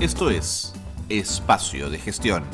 Esto 0.00 0.30
es 0.30 0.72
Espacio 1.08 1.90
de 1.90 1.98
Gestión, 1.98 2.44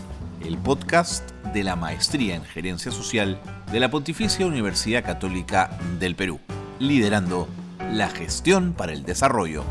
el 0.43 0.57
podcast 0.57 1.31
de 1.53 1.63
la 1.63 1.77
Maestría 1.77 2.37
en 2.37 2.43
Gerencia 2.43 2.91
Social 2.91 3.39
de 3.71 3.81
la 3.81 3.91
Pontificia 3.91 4.47
Universidad 4.47 5.05
Católica 5.05 5.79
del 6.01 6.17
Perú, 6.17 6.41
liderando 6.79 7.47
la 7.93 8.09
gestión 8.09 8.73
para 8.73 8.95
el 8.95 9.05
desarrollo. 9.05 9.63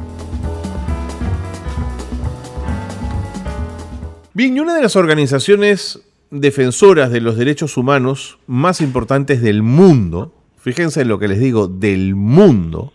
Bien, 4.35 4.55
y 4.55 4.59
una 4.59 4.75
de 4.75 4.83
las 4.83 4.95
organizaciones 4.95 5.99
defensoras 6.29 7.09
de 7.09 7.21
los 7.21 7.37
derechos 7.37 7.75
humanos 7.75 8.37
más 8.45 8.81
importantes 8.81 9.41
del 9.41 9.63
mundo, 9.63 10.31
fíjense 10.59 11.01
en 11.01 11.07
lo 11.07 11.17
que 11.17 11.27
les 11.27 11.39
digo, 11.39 11.67
del 11.67 12.13
mundo, 12.13 12.93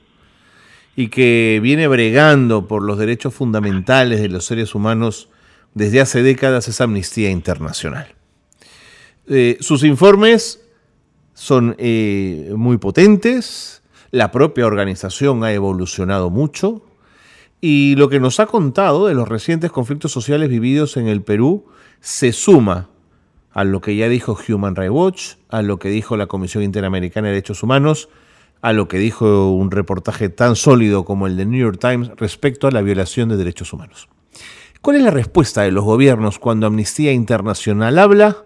y 0.98 1.11
que 1.11 1.61
viene 1.62 1.87
bregando 1.87 2.66
por 2.66 2.83
los 2.83 2.98
derechos 2.98 3.33
fundamentales 3.33 4.20
de 4.20 4.29
los 4.29 4.45
seres 4.45 4.75
humanos 4.75 5.29
desde 5.73 6.01
hace 6.01 6.25
décadas 6.25 6.66
es 6.66 6.80
Amnistía 6.80 7.30
Internacional. 7.30 8.16
Eh, 9.29 9.59
sus 9.61 9.84
informes 9.84 10.61
son 11.34 11.77
eh, 11.79 12.53
muy 12.56 12.79
potentes, 12.79 13.80
la 14.11 14.33
propia 14.33 14.66
organización 14.66 15.45
ha 15.45 15.53
evolucionado 15.53 16.30
mucho 16.30 16.83
y 17.61 17.95
lo 17.95 18.09
que 18.09 18.19
nos 18.19 18.41
ha 18.41 18.47
contado 18.47 19.06
de 19.06 19.15
los 19.15 19.28
recientes 19.28 19.70
conflictos 19.70 20.11
sociales 20.11 20.48
vividos 20.48 20.97
en 20.97 21.06
el 21.06 21.23
Perú 21.23 21.67
se 22.01 22.33
suma 22.33 22.89
a 23.53 23.62
lo 23.62 23.80
que 23.80 23.95
ya 23.95 24.09
dijo 24.09 24.37
Human 24.48 24.75
Rights 24.75 24.92
Watch, 24.92 25.23
a 25.48 25.62
lo 25.62 25.78
que 25.78 25.91
dijo 25.91 26.17
la 26.17 26.27
Comisión 26.27 26.65
Interamericana 26.65 27.28
de 27.28 27.34
Derechos 27.34 27.62
Humanos, 27.62 28.09
a 28.61 28.73
lo 28.73 28.89
que 28.89 28.98
dijo 28.98 29.51
un 29.53 29.71
reportaje 29.71 30.29
tan 30.29 30.57
sólido 30.57 31.05
como 31.05 31.27
el 31.27 31.37
de 31.37 31.47
New 31.47 31.61
York 31.61 31.78
Times 31.81 32.11
respecto 32.17 32.67
a 32.67 32.70
la 32.70 32.83
violación 32.83 33.28
de 33.28 33.37
derechos 33.37 33.73
humanos. 33.73 34.09
¿Cuál 34.83 34.97
es 34.97 35.03
la 35.03 35.11
respuesta 35.11 35.62
de 35.62 35.73
los 35.73 35.84
gobiernos 35.84 36.39
cuando 36.39 36.67
Amnistía 36.67 37.12
Internacional 37.12 37.98
habla? 37.98 38.37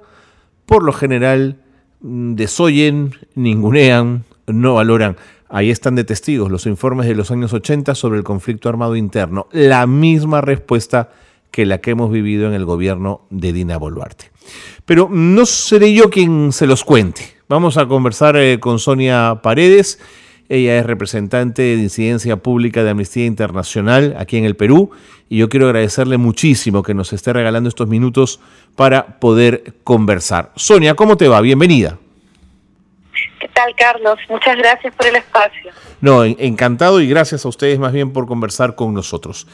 Por 0.67 0.83
lo 0.83 0.93
general, 0.93 1.59
mm, 2.01 2.35
desoyen, 2.35 3.13
ningunean, 3.35 4.25
no 4.47 4.75
valoran. 4.75 5.17
Ahí 5.49 5.71
están 5.71 5.95
de 5.95 6.05
testigos 6.05 6.51
los 6.51 6.67
informes 6.67 7.07
de 7.07 7.15
los 7.15 7.31
años 7.31 7.53
80 7.53 7.95
sobre 7.95 8.19
el 8.19 8.25
conflicto 8.25 8.71
armado 8.71 8.97
interno. 8.97 9.49
La 9.53 9.87
misma 9.87 10.41
respuesta 10.41 11.11
que 11.53 11.67
la 11.67 11.79
que 11.79 11.93
hemos 11.93 12.11
vivido 12.11 12.49
en 12.49 12.55
el 12.55 12.65
gobierno 12.65 13.21
de 13.31 13.53
Dina 13.53 13.77
Boluarte. 13.77 14.33
Pero 14.85 15.09
no 15.11 15.47
seré 15.47 15.95
yo 15.95 16.11
quien 16.11 16.51
se 16.51 16.67
los 16.67 16.83
cuente. 16.83 17.37
Vamos 17.49 17.77
a 17.77 17.87
conversar 17.87 18.37
eh, 18.37 18.59
con 18.59 18.81
Sonia 18.81 19.41
Paredes. 19.43 20.01
Ella 20.49 20.79
es 20.79 20.87
representante 20.87 21.63
de 21.63 21.75
incidencia 21.75 22.37
pública 22.37 22.83
de 22.83 22.91
Amnistía 22.91 23.27
Internacional 23.27 24.17
aquí 24.19 24.39
en 24.39 24.45
el 24.45 24.57
Perú 24.57 24.91
y 25.29 25.39
yo 25.39 25.49
quiero 25.49 25.67
agradecerle 25.67 26.19
muchísimo 26.19 26.83
que 26.83 26.95
nos 26.95 27.13
esté 27.13 27.33
regalando 27.33 27.69
estos 27.69 27.89
minutos 27.89 28.41
para 28.75 29.19
poder 29.19 29.75
conversar. 29.85 30.53
Sonia, 30.57 30.95
¿cómo 30.95 31.17
te 31.17 31.29
va? 31.29 31.41
Bienvenida. 31.41 31.99
¿Qué 33.41 33.49
tal, 33.49 33.75
Carlos? 33.77 34.19
Muchas 34.29 34.57
gracias 34.57 34.95
por 34.95 35.07
el 35.07 35.17
espacio. 35.17 35.71
No, 36.01 36.25
encantado 36.25 37.01
y 37.01 37.09
gracias 37.09 37.45
a 37.45 37.49
ustedes 37.49 37.79
más 37.79 37.93
bien 37.93 38.13
por 38.13 38.27
conversar 38.27 38.75
con 38.75 38.93
nosotros. 38.95 39.47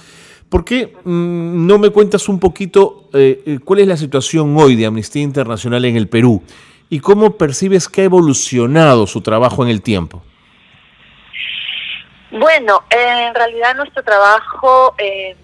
¿Por 0.48 0.64
qué 0.64 0.94
mm, 1.04 1.66
no 1.66 1.78
me 1.78 1.91
cuentas 1.91 2.28
un 2.28 2.41
poquito 2.41 3.08
eh, 3.12 3.42
eh, 3.44 3.58
cuál 3.64 3.80
es 3.80 3.86
la 3.86 3.96
situación 3.96 4.56
hoy 4.56 4.77
de 4.77 4.86
Amnistía 4.86 5.22
Internacional 5.22 5.84
en 5.84 5.96
el 5.96 6.08
Perú 6.08 6.42
y 6.88 7.00
cómo 7.00 7.36
percibes 7.36 7.88
que 7.88 8.02
ha 8.02 8.04
evolucionado 8.04 9.06
su 9.06 9.20
trabajo 9.20 9.62
en 9.62 9.70
el 9.70 9.82
tiempo? 9.82 10.22
Bueno, 12.30 12.84
en 12.91 13.34
realidad 13.34 13.76
nuestro 13.76 14.02
trabajo 14.02 14.94
eh, 14.98 15.36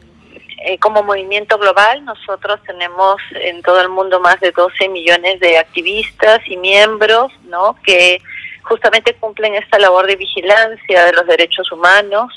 como 0.81 1.03
movimiento 1.03 1.59
global, 1.59 2.05
nosotros 2.05 2.61
tenemos 2.67 3.17
en 3.33 3.61
todo 3.63 3.81
el 3.83 3.91
mundo 3.91 4.21
más 4.21 4.41
de 4.41 4.53
12 4.53 4.89
millones 4.89 5.39
de 5.41 5.59
activistas 5.59 6.41
y 6.47 6.57
miembros, 6.57 7.31
¿no? 7.45 7.77
Que 7.85 8.23
justamente 8.65 9.15
cumplen 9.15 9.55
esta 9.55 9.79
labor 9.79 10.07
de 10.07 10.17
vigilancia 10.17 11.05
de 11.05 11.13
los 11.13 11.27
derechos 11.27 11.71
humanos. 11.73 12.33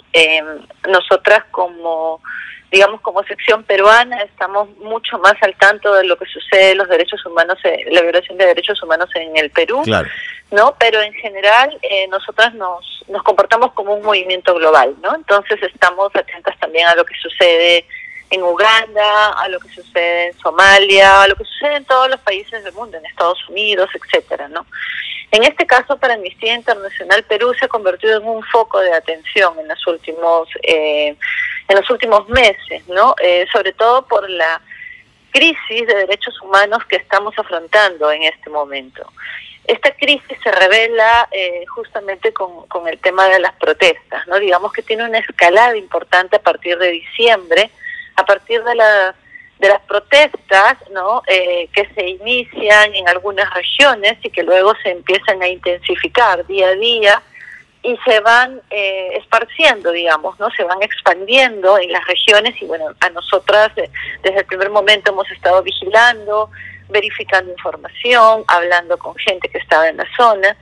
nosotras 0.88 1.44
como 1.52 2.22
digamos, 2.72 3.00
como 3.02 3.24
sección 3.24 3.64
peruana 3.64 4.22
estamos 4.24 4.70
mucho 4.78 5.18
más 5.20 5.36
al 5.42 5.56
tanto 5.56 5.94
de 5.94 6.04
lo 6.04 6.18
que 6.18 6.26
sucede 6.26 6.76
los 6.76 6.90
derechos 6.90 7.26
humanos, 7.26 7.58
eh, 7.64 7.86
la 7.92 8.02
violación 8.02 8.38
de 8.38 8.46
derechos 8.46 8.82
humanos 8.84 9.10
en 9.16 9.38
el 9.38 9.50
Perú, 9.52 9.84
¿no? 10.52 10.76
Pero 10.78 11.02
en 11.02 11.14
general 11.14 11.78
eh, 11.82 12.08
nosotras 12.10 12.54
nos, 12.56 13.06
nos 13.08 13.24
comportamos 13.24 13.72
como 13.72 13.96
un 13.96 14.04
movimiento 14.04 14.54
global, 14.56 14.96
¿no? 15.02 15.16
Entonces 15.16 15.62
estamos 15.64 16.14
atentas 16.14 16.58
también 16.60 16.88
a 16.88 16.96
lo 16.96 17.06
que 17.06 17.16
sucede 17.16 17.86
en 18.30 18.44
Uganda, 18.44 19.30
a 19.38 19.48
lo 19.48 19.60
que 19.60 19.70
sucede 19.70 20.28
en 20.28 20.38
Somalia, 20.38 21.22
a 21.22 21.28
lo 21.30 21.36
que 21.36 21.46
sucede 21.46 21.78
en 21.78 21.86
todos 21.86 22.10
los 22.10 22.20
países 22.20 22.62
del 22.66 22.74
mundo, 22.74 22.98
en 22.98 23.06
Estados 23.06 23.40
Unidos, 23.48 23.90
etcétera, 23.94 24.50
¿no? 24.50 24.66
En 25.32 25.44
este 25.44 25.66
caso, 25.66 25.98
para 25.98 26.14
Amnistía 26.14 26.56
Internacional, 26.56 27.24
Perú 27.24 27.54
se 27.60 27.66
ha 27.66 27.68
convertido 27.68 28.18
en 28.18 28.28
un 28.28 28.44
foco 28.44 28.80
de 28.80 28.94
atención 28.94 29.60
en 29.60 29.68
los 29.68 29.86
últimos 29.86 30.48
eh, 30.64 31.16
en 31.68 31.76
los 31.76 31.90
últimos 31.90 32.30
meses, 32.30 32.88
¿no? 32.88 33.14
Eh, 33.22 33.46
sobre 33.52 33.74
todo 33.74 34.08
por 34.08 34.30
la 34.30 34.62
crisis 35.32 35.86
de 35.86 35.94
derechos 35.94 36.42
humanos 36.42 36.80
que 36.86 36.96
estamos 36.96 37.38
afrontando 37.38 38.10
en 38.12 38.24
este 38.24 38.50
momento. 38.50 39.12
Esta 39.66 39.92
crisis 39.92 40.38
se 40.42 40.52
revela 40.52 41.28
eh, 41.30 41.66
justamente 41.76 42.32
con, 42.32 42.66
con 42.68 42.88
el 42.88 42.98
tema 43.00 43.28
de 43.28 43.40
las 43.40 43.54
protestas, 43.56 44.26
¿no? 44.28 44.40
Digamos 44.40 44.72
que 44.72 44.82
tiene 44.82 45.04
una 45.04 45.20
escalada 45.20 45.76
importante 45.76 46.38
a 46.38 46.42
partir 46.42 46.78
de 46.78 46.90
diciembre, 46.90 47.70
a 48.16 48.26
partir 48.26 48.64
de 48.64 48.76
las 48.76 49.16
de 49.60 49.70
las 49.70 49.82
protestas 49.82 50.78
¿no? 50.92 51.22
Eh, 51.28 51.68
que 51.74 51.88
se 51.96 52.08
inician 52.08 52.94
en 52.96 53.08
algunas 53.08 53.52
regiones 53.54 54.18
y 54.24 54.30
que 54.30 54.44
luego 54.44 54.74
se 54.84 54.92
empiezan 54.92 55.42
a 55.42 55.48
intensificar 55.48 56.46
día 56.46 56.70
a 56.70 56.76
día 56.76 57.22
y 57.84 57.98
se 58.06 58.20
van 58.20 58.62
eh, 58.70 59.18
esparciendo, 59.18 59.92
digamos, 59.92 60.38
¿no? 60.40 60.50
Se 60.52 60.64
van 60.64 60.82
expandiendo 60.82 61.78
en 61.78 61.92
las 61.92 62.06
regiones 62.06 62.62
y 62.62 62.66
bueno, 62.66 62.86
a 63.00 63.10
nosotras 63.12 63.72
eh, 63.78 63.90
desde 64.24 64.40
el 64.40 64.46
primer 64.46 64.70
momento 64.70 65.12
hemos 65.12 65.30
estado 65.32 65.62
vigilando, 65.64 66.50
verificando 66.90 67.52
información, 67.52 68.44
hablando 68.48 68.98
con 68.98 69.16
gente 69.16 69.48
que 69.50 69.60
estaba 69.60 69.88
en 69.88 69.98
la 69.98 70.08
zona 70.18 70.58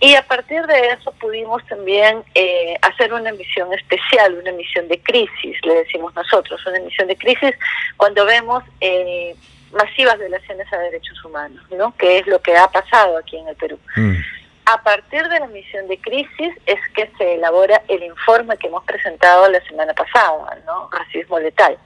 y 0.00 0.14
a 0.14 0.22
partir 0.22 0.64
de 0.66 0.90
eso 0.90 1.12
pudimos 1.12 1.64
también 1.66 2.22
eh, 2.34 2.76
hacer 2.82 3.12
una 3.12 3.30
emisión 3.30 3.72
especial, 3.72 4.34
una 4.34 4.50
emisión 4.50 4.86
de 4.86 5.00
crisis, 5.00 5.56
le 5.64 5.74
decimos 5.74 6.14
nosotros, 6.14 6.64
una 6.66 6.78
emisión 6.78 7.08
de 7.08 7.16
crisis 7.16 7.52
cuando 7.96 8.24
vemos 8.24 8.62
eh, 8.80 9.34
masivas 9.72 10.18
violaciones 10.18 10.72
a 10.72 10.78
derechos 10.78 11.24
humanos, 11.24 11.64
¿no? 11.70 11.94
Que 11.96 12.18
es 12.18 12.26
lo 12.28 12.40
que 12.40 12.56
ha 12.56 12.68
pasado 12.68 13.18
aquí 13.18 13.36
en 13.36 13.48
el 13.48 13.56
Perú. 13.56 13.78
Mm. 13.96 14.16
A 14.66 14.82
partir 14.82 15.26
de 15.28 15.40
la 15.40 15.46
emisión 15.46 15.88
de 15.88 15.98
crisis 15.98 16.54
es 16.66 16.78
que 16.94 17.10
se 17.18 17.34
elabora 17.34 17.82
el 17.88 18.02
informe 18.02 18.56
que 18.56 18.68
hemos 18.68 18.84
presentado 18.84 19.50
la 19.50 19.60
semana 19.64 19.94
pasada, 19.94 20.58
¿no? 20.64 20.90
Racismo 20.92 21.40
letal, 21.40 21.76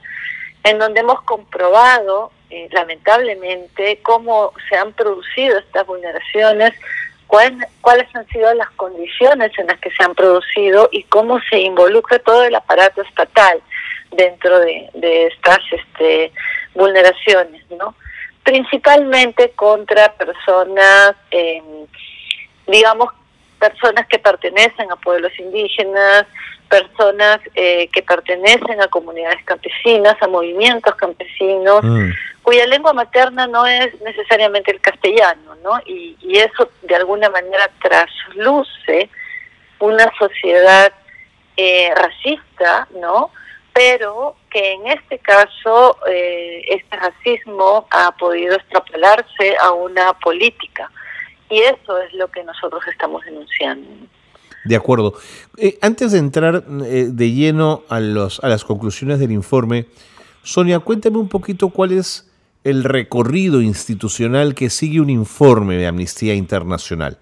en 0.63 0.77
donde 0.77 0.99
hemos 0.99 1.21
comprobado, 1.23 2.31
eh, 2.49 2.67
lamentablemente, 2.71 3.99
cómo 4.03 4.53
se 4.69 4.75
han 4.75 4.93
producido 4.93 5.57
estas 5.57 5.87
vulneraciones 5.87 6.73
cuáles 7.27 8.15
han 8.15 8.27
sido 8.27 8.53
las 8.53 8.69
condiciones 8.71 9.51
en 9.57 9.67
las 9.67 9.79
que 9.79 9.91
se 9.91 10.03
han 10.03 10.13
producido 10.15 10.89
y 10.91 11.03
cómo 11.03 11.39
se 11.49 11.59
involucra 11.59 12.19
todo 12.19 12.43
el 12.43 12.55
aparato 12.55 13.01
estatal 13.01 13.61
dentro 14.11 14.59
de, 14.59 14.89
estas 15.27 15.59
este, 15.71 16.31
vulneraciones, 16.75 17.63
¿no? 17.71 17.95
Principalmente 18.43 19.51
contra 19.51 20.13
personas, 20.13 21.15
em, 21.31 21.87
digamos, 22.67 23.09
personas 23.59 24.05
que 24.07 24.19
pertenecen 24.19 24.91
a 24.91 24.95
pueblos 24.97 25.31
indígenas, 25.39 26.25
personas 26.69 27.39
eh, 27.55 27.87
que 27.89 28.01
pertenecen 28.01 28.81
a 28.81 28.87
comunidades 28.87 29.43
campesinas, 29.45 30.15
a 30.21 30.27
movimientos 30.27 30.95
campesinos, 30.95 31.83
mm. 31.83 32.09
Cuya 32.43 32.67
lengua 32.67 32.93
materna 32.93 33.47
no 33.47 33.65
es 33.65 33.99
necesariamente 34.01 34.71
el 34.71 34.81
castellano, 34.81 35.55
¿no? 35.63 35.79
Y, 35.85 36.13
eso 36.33 36.67
de 36.81 36.95
alguna 36.95 37.29
manera 37.29 37.69
trasluce 37.81 39.09
una 39.79 40.11
sociedad 40.17 40.91
eh, 41.55 41.93
racista, 41.95 42.87
¿no? 42.99 43.29
Pero 43.71 44.35
que 44.49 44.73
en 44.73 44.87
este 44.87 45.19
caso 45.19 45.97
eh, 46.07 46.65
este 46.67 46.97
racismo 46.97 47.87
ha 47.91 48.11
podido 48.17 48.55
extrapolarse 48.55 49.55
a 49.61 49.71
una 49.71 50.13
política. 50.13 50.91
Y 51.49 51.59
eso 51.59 51.99
es 51.99 52.13
lo 52.13 52.29
que 52.29 52.43
nosotros 52.43 52.81
estamos 52.87 53.23
denunciando. 53.25 53.87
De 54.65 54.75
acuerdo. 54.75 55.13
Eh, 55.57 55.77
antes 55.81 56.11
de 56.11 56.19
entrar 56.19 56.63
eh, 56.85 57.07
de 57.11 57.31
lleno 57.31 57.83
a, 57.89 57.99
los, 57.99 58.43
a 58.43 58.47
las 58.47 58.63
conclusiones 58.63 59.19
del 59.19 59.31
informe, 59.31 59.85
Sonia, 60.41 60.79
cuéntame 60.79 61.17
un 61.17 61.29
poquito 61.29 61.69
cuál 61.69 61.91
es 61.91 62.32
el 62.63 62.83
recorrido 62.83 63.61
institucional 63.61 64.55
que 64.55 64.69
sigue 64.69 65.01
un 65.01 65.09
informe 65.09 65.75
de 65.75 65.87
Amnistía 65.87 66.33
Internacional. 66.33 67.17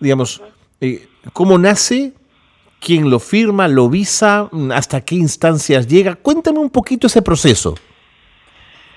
Digamos, 0.00 0.42
eh, 0.80 1.06
¿cómo 1.32 1.58
nace? 1.58 2.12
¿Quién 2.80 3.10
lo 3.10 3.18
firma? 3.20 3.68
¿Lo 3.68 3.88
visa? 3.88 4.48
¿Hasta 4.72 5.02
qué 5.02 5.16
instancias 5.16 5.86
llega? 5.86 6.14
Cuéntame 6.16 6.58
un 6.58 6.70
poquito 6.70 7.06
ese 7.06 7.22
proceso. 7.22 7.74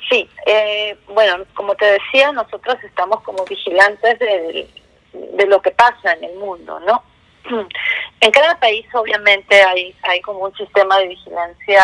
Sí, 0.10 0.28
eh, 0.45 0.98
bueno, 1.13 1.44
como 1.54 1.75
te 1.75 1.86
decía, 1.86 2.31
nosotros 2.31 2.75
estamos 2.84 3.22
como 3.22 3.44
vigilantes 3.46 4.19
de, 4.19 4.69
de 5.13 5.46
lo 5.48 5.62
que 5.62 5.72
pasa 5.72 6.13
en 6.13 6.24
el 6.24 6.38
mundo, 6.38 6.80
¿no? 6.80 7.04
En 8.22 8.31
cada 8.31 8.57
país 8.57 8.86
obviamente 8.94 9.62
hay, 9.62 9.94
hay 10.04 10.22
como 10.22 10.39
un 10.39 10.56
sistema 10.56 10.98
de 11.00 11.10
vigilancia 11.10 11.84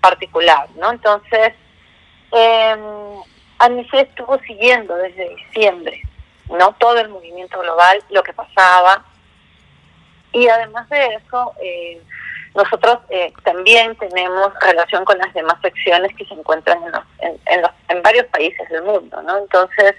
particular, 0.00 0.68
¿no? 0.76 0.90
Entonces, 0.92 1.52
eh, 2.32 2.76
estuvo 3.92 4.38
siguiendo 4.40 4.94
desde 4.96 5.34
diciembre, 5.36 6.02
¿no? 6.48 6.74
Todo 6.78 6.98
el 6.98 7.08
movimiento 7.08 7.60
global, 7.60 8.02
lo 8.10 8.22
que 8.22 8.32
pasaba. 8.32 9.04
Y 10.32 10.48
además 10.48 10.88
de 10.88 11.06
eso, 11.14 11.52
eh, 11.62 12.00
nosotros 12.54 12.98
eh, 13.10 13.32
también 13.44 13.96
tenemos 13.96 14.52
relación 14.60 15.04
con 15.04 15.18
las 15.18 15.32
demás 15.34 15.60
secciones 15.62 16.14
que 16.16 16.24
se 16.24 16.34
encuentran 16.34 16.78
en, 17.20 17.40
en, 17.46 17.62
en, 17.88 18.02
varios 18.02 18.26
países 18.26 18.68
del 18.68 18.82
mundo, 18.82 19.22
¿no? 19.22 19.38
Entonces, 19.38 19.94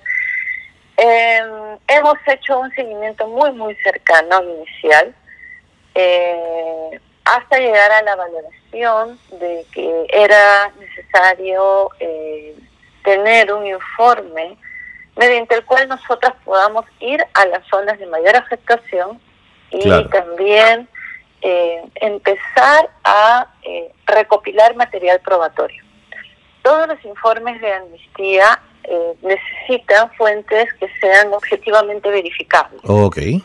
eh, 0.98 1.42
hemos 1.88 2.18
hecho 2.28 2.60
un 2.60 2.72
seguimiento 2.72 3.28
muy, 3.28 3.52
muy 3.54 3.76
cercano 3.76 4.44
inicial 4.44 5.16
eh, 5.96 7.00
hasta 7.26 7.60
llegar 7.60 7.92
a 7.92 8.04
la 8.04 8.16
valoración 8.16 9.20
de 9.40 9.66
que 9.72 10.06
era 10.10 10.72
necesario 10.80 11.90
eh, 12.00 12.56
tener 13.04 13.54
un 13.54 13.66
informe 13.66 14.58
mediante 15.16 15.56
el 15.56 15.66
cual 15.66 15.88
nosotras 15.88 16.34
podamos 16.44 16.86
ir 17.00 17.24
a 17.34 17.46
las 17.46 17.68
zonas 17.68 18.00
de 18.00 18.06
mayor 18.06 18.36
afectación 18.36 19.20
y 19.72 19.90
también 20.10 20.88
eh, 21.42 21.82
empezar 21.96 22.90
a 23.04 23.48
eh, 23.64 23.92
recopilar 24.06 24.76
material 24.76 25.20
probatorio. 25.22 25.84
Todos 26.62 26.88
los 26.88 27.04
informes 27.06 27.60
de 27.62 27.74
amnistía 27.74 28.62
eh, 28.84 29.14
necesitan 29.22 30.12
fuentes 30.14 30.72
que 30.74 30.88
sean 31.00 31.34
objetivamente 31.34 32.10
verificables. 32.10 32.82
Okay. 32.84 33.44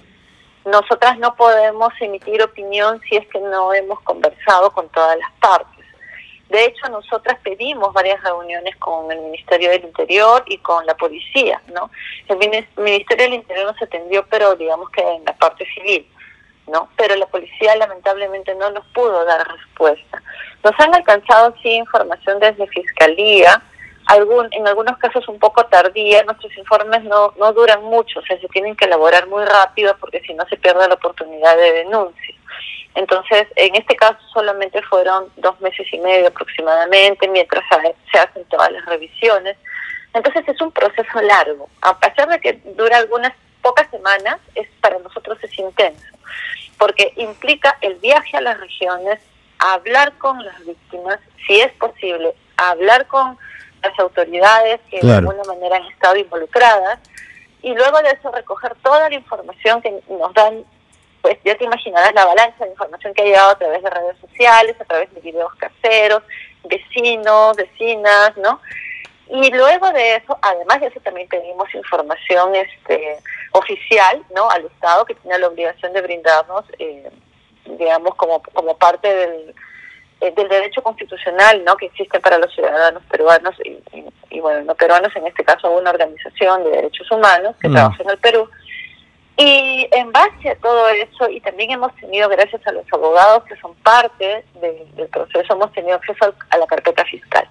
Nosotras 0.64 1.18
no 1.18 1.34
podemos 1.36 1.92
emitir 2.00 2.42
opinión 2.42 3.00
si 3.08 3.16
es 3.16 3.26
que 3.28 3.38
no 3.38 3.72
hemos 3.72 4.00
conversado 4.00 4.70
con 4.72 4.88
todas 4.88 5.16
las 5.18 5.30
partes. 5.40 5.75
De 6.48 6.64
hecho, 6.64 6.88
nosotras 6.88 7.38
pedimos 7.42 7.92
varias 7.92 8.22
reuniones 8.22 8.76
con 8.76 9.10
el 9.10 9.20
Ministerio 9.20 9.70
del 9.70 9.84
Interior 9.84 10.44
y 10.46 10.58
con 10.58 10.86
la 10.86 10.96
policía, 10.96 11.60
¿no? 11.74 11.90
El 12.28 12.38
Ministerio 12.76 13.24
del 13.24 13.34
Interior 13.34 13.66
nos 13.66 13.82
atendió, 13.82 14.24
pero 14.30 14.54
digamos 14.54 14.88
que 14.90 15.00
en 15.00 15.24
la 15.24 15.32
parte 15.32 15.66
civil, 15.74 16.06
¿no? 16.68 16.88
Pero 16.96 17.16
la 17.16 17.26
policía 17.26 17.74
lamentablemente 17.76 18.54
no 18.54 18.70
nos 18.70 18.86
pudo 18.88 19.24
dar 19.24 19.46
respuesta. 19.48 20.22
Nos 20.62 20.72
han 20.78 20.94
alcanzado 20.94 21.54
sí 21.62 21.70
información 21.70 22.38
desde 22.38 22.66
Fiscalía, 22.68 23.60
algún, 24.06 24.48
en 24.52 24.66
algunos 24.68 24.96
casos 24.98 25.26
un 25.28 25.40
poco 25.40 25.66
tardía, 25.66 26.22
nuestros 26.22 26.56
informes 26.56 27.02
no, 27.04 27.34
no 27.38 27.52
duran 27.52 27.82
mucho, 27.82 28.20
o 28.20 28.22
sea, 28.22 28.40
se 28.40 28.48
tienen 28.48 28.76
que 28.76 28.84
elaborar 28.84 29.26
muy 29.26 29.44
rápido 29.44 29.96
porque 29.98 30.20
si 30.20 30.32
no 30.32 30.46
se 30.48 30.56
pierde 30.56 30.86
la 30.86 30.94
oportunidad 30.94 31.56
de 31.56 31.72
denuncia. 31.72 32.34
Entonces, 32.96 33.46
en 33.56 33.76
este 33.76 33.94
caso 33.94 34.18
solamente 34.32 34.82
fueron 34.82 35.30
dos 35.36 35.60
meses 35.60 35.86
y 35.92 35.98
medio 35.98 36.28
aproximadamente, 36.28 37.28
mientras 37.28 37.62
se 38.10 38.18
hacen 38.18 38.44
todas 38.46 38.72
las 38.72 38.84
revisiones. 38.86 39.56
Entonces 40.14 40.48
es 40.48 40.60
un 40.62 40.72
proceso 40.72 41.20
largo. 41.20 41.68
A 41.82 41.98
pesar 42.00 42.26
de 42.28 42.40
que 42.40 42.54
dura 42.74 42.96
algunas 42.96 43.32
pocas 43.60 43.88
semanas, 43.90 44.38
es 44.54 44.66
para 44.80 44.98
nosotros 44.98 45.36
es 45.42 45.58
intenso, 45.58 46.06
porque 46.78 47.12
implica 47.16 47.76
el 47.82 47.96
viaje 47.96 48.38
a 48.38 48.40
las 48.40 48.58
regiones, 48.58 49.20
hablar 49.58 50.14
con 50.16 50.42
las 50.42 50.58
víctimas, 50.64 51.18
si 51.46 51.60
es 51.60 51.72
posible, 51.74 52.34
hablar 52.56 53.06
con 53.08 53.36
las 53.82 53.98
autoridades 53.98 54.80
que 54.90 55.00
de 55.00 55.14
alguna 55.16 55.42
manera 55.44 55.76
han 55.76 55.86
estado 55.86 56.16
involucradas, 56.16 56.98
y 57.60 57.74
luego 57.74 57.98
de 58.00 58.10
eso 58.10 58.30
recoger 58.30 58.74
toda 58.76 59.10
la 59.10 59.16
información 59.16 59.82
que 59.82 60.00
nos 60.08 60.32
dan 60.32 60.64
pues 61.26 61.38
ya 61.44 61.56
te 61.56 61.64
imaginarás 61.64 62.14
la 62.14 62.24
balanza 62.24 62.64
de 62.64 62.70
información 62.70 63.12
que 63.12 63.22
ha 63.22 63.24
llegado 63.24 63.50
a 63.50 63.58
través 63.58 63.82
de 63.82 63.90
redes 63.90 64.16
sociales, 64.20 64.76
a 64.80 64.84
través 64.84 65.12
de 65.12 65.20
videos 65.20 65.52
caseros, 65.56 66.22
vecinos, 66.62 67.56
vecinas, 67.56 68.36
¿no? 68.36 68.60
Y 69.28 69.50
luego 69.50 69.90
de 69.90 70.14
eso, 70.14 70.38
además 70.40 70.80
de 70.80 70.86
eso 70.86 71.00
también 71.00 71.26
pedimos 71.26 71.74
información 71.74 72.54
este 72.54 73.18
oficial, 73.50 74.22
¿no? 74.36 74.48
Al 74.48 74.66
Estado 74.66 75.04
que 75.04 75.16
tiene 75.16 75.36
la 75.40 75.48
obligación 75.48 75.92
de 75.94 76.02
brindarnos, 76.02 76.64
eh, 76.78 77.10
digamos, 77.76 78.14
como, 78.14 78.40
como 78.54 78.76
parte 78.76 79.12
del, 79.12 79.52
eh, 80.20 80.30
del 80.30 80.48
derecho 80.48 80.80
constitucional, 80.80 81.64
¿no? 81.64 81.76
Que 81.76 81.86
existe 81.86 82.20
para 82.20 82.38
los 82.38 82.54
ciudadanos 82.54 83.02
peruanos 83.10 83.56
y, 83.64 83.82
y, 84.30 84.38
bueno, 84.38 84.62
no 84.62 84.76
peruanos, 84.76 85.10
en 85.16 85.26
este 85.26 85.44
caso 85.44 85.72
una 85.72 85.90
organización 85.90 86.62
de 86.62 86.70
derechos 86.70 87.10
humanos 87.10 87.56
que 87.60 87.68
trabaja 87.68 88.00
en 88.00 88.10
el 88.10 88.18
Perú 88.18 88.48
y 89.36 89.86
en 89.92 90.12
base 90.12 90.50
a 90.50 90.56
todo 90.56 90.88
eso, 90.88 91.28
y 91.28 91.40
también 91.40 91.72
hemos 91.72 91.94
tenido, 91.96 92.28
gracias 92.28 92.66
a 92.66 92.72
los 92.72 92.90
abogados 92.90 93.44
que 93.44 93.56
son 93.56 93.74
parte 93.76 94.44
del 94.60 95.08
proceso, 95.08 95.52
hemos 95.52 95.72
tenido 95.72 95.96
acceso 95.96 96.34
a 96.50 96.56
la 96.56 96.66
carpeta 96.66 97.04
fiscal. 97.04 97.46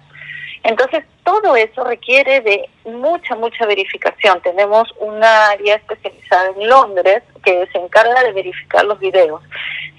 Entonces, 0.64 1.04
todo 1.22 1.54
eso 1.54 1.84
requiere 1.84 2.40
de 2.40 2.68
mucha, 2.84 3.36
mucha 3.36 3.66
verificación. 3.66 4.40
Tenemos 4.42 4.92
una 4.98 5.50
área 5.50 5.76
especializada 5.76 6.50
en 6.56 6.68
Londres 6.68 7.22
que 7.44 7.68
se 7.70 7.78
encarga 7.78 8.24
de 8.24 8.32
verificar 8.32 8.84
los 8.84 8.98
videos. 8.98 9.40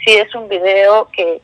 Si 0.04 0.12
es 0.12 0.36
un 0.36 0.50
video 0.50 1.08
que, 1.14 1.42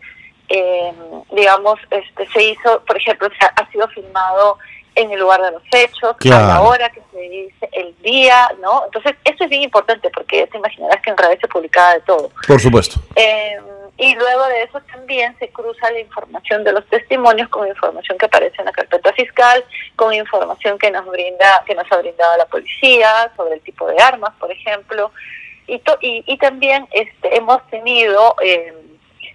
eh, 0.50 0.94
digamos, 1.32 1.80
este, 1.90 2.28
se 2.34 2.44
hizo, 2.44 2.84
por 2.86 2.98
ejemplo, 2.98 3.30
ha 3.56 3.72
sido 3.72 3.88
filmado 3.88 4.58
en 4.96 5.12
el 5.12 5.20
lugar 5.20 5.42
de 5.42 5.52
los 5.52 5.64
hechos, 5.72 6.16
a 6.32 6.48
la 6.48 6.62
hora 6.62 6.90
que 6.90 7.02
se 7.12 7.20
dice, 7.20 7.70
el 7.72 7.96
día, 8.02 8.50
¿no? 8.62 8.84
Entonces, 8.86 9.16
eso 9.26 9.44
es 9.44 9.50
bien 9.50 9.64
importante 9.64 10.10
porque 10.10 10.48
te 10.48 10.58
imaginarás 10.58 11.02
que 11.02 11.10
en 11.10 11.18
redes 11.18 11.40
se 11.42 11.48
publicaba 11.48 11.96
de 11.96 12.02
todo. 12.02 12.32
Por 12.48 12.60
supuesto. 12.60 13.00
Eh, 13.16 13.60
y 13.98 14.16
luego 14.16 14.48
de 14.48 14.64
eso 14.64 14.80
también 14.92 15.38
se 15.38 15.50
cruza 15.50 15.92
la 15.92 16.00
información 16.00 16.64
de 16.64 16.74
los 16.74 16.86
testimonios 16.88 17.48
con 17.50 17.68
información 17.68 18.18
que 18.18 18.26
aparece 18.26 18.56
en 18.60 18.66
la 18.66 18.72
carpeta 18.72 19.14
fiscal, 19.14 19.64
con 19.96 20.14
información 20.14 20.78
que 20.78 20.90
nos 20.92 21.06
brinda, 21.06 21.64
que 21.66 21.76
nos 21.76 21.92
ha 21.92 21.98
brindado 21.98 22.38
la 22.38 22.46
policía 22.46 23.32
sobre 23.36 23.56
el 23.56 23.62
tipo 23.62 23.88
de 23.88 23.98
armas, 23.98 24.34
por 24.40 24.52
ejemplo, 24.52 25.12
y, 25.68 25.76
y, 26.02 26.24
y, 26.26 26.38
también 26.38 26.88
este, 26.92 27.38
hemos 27.38 27.66
tenido 27.70 28.36
eh, 28.42 28.74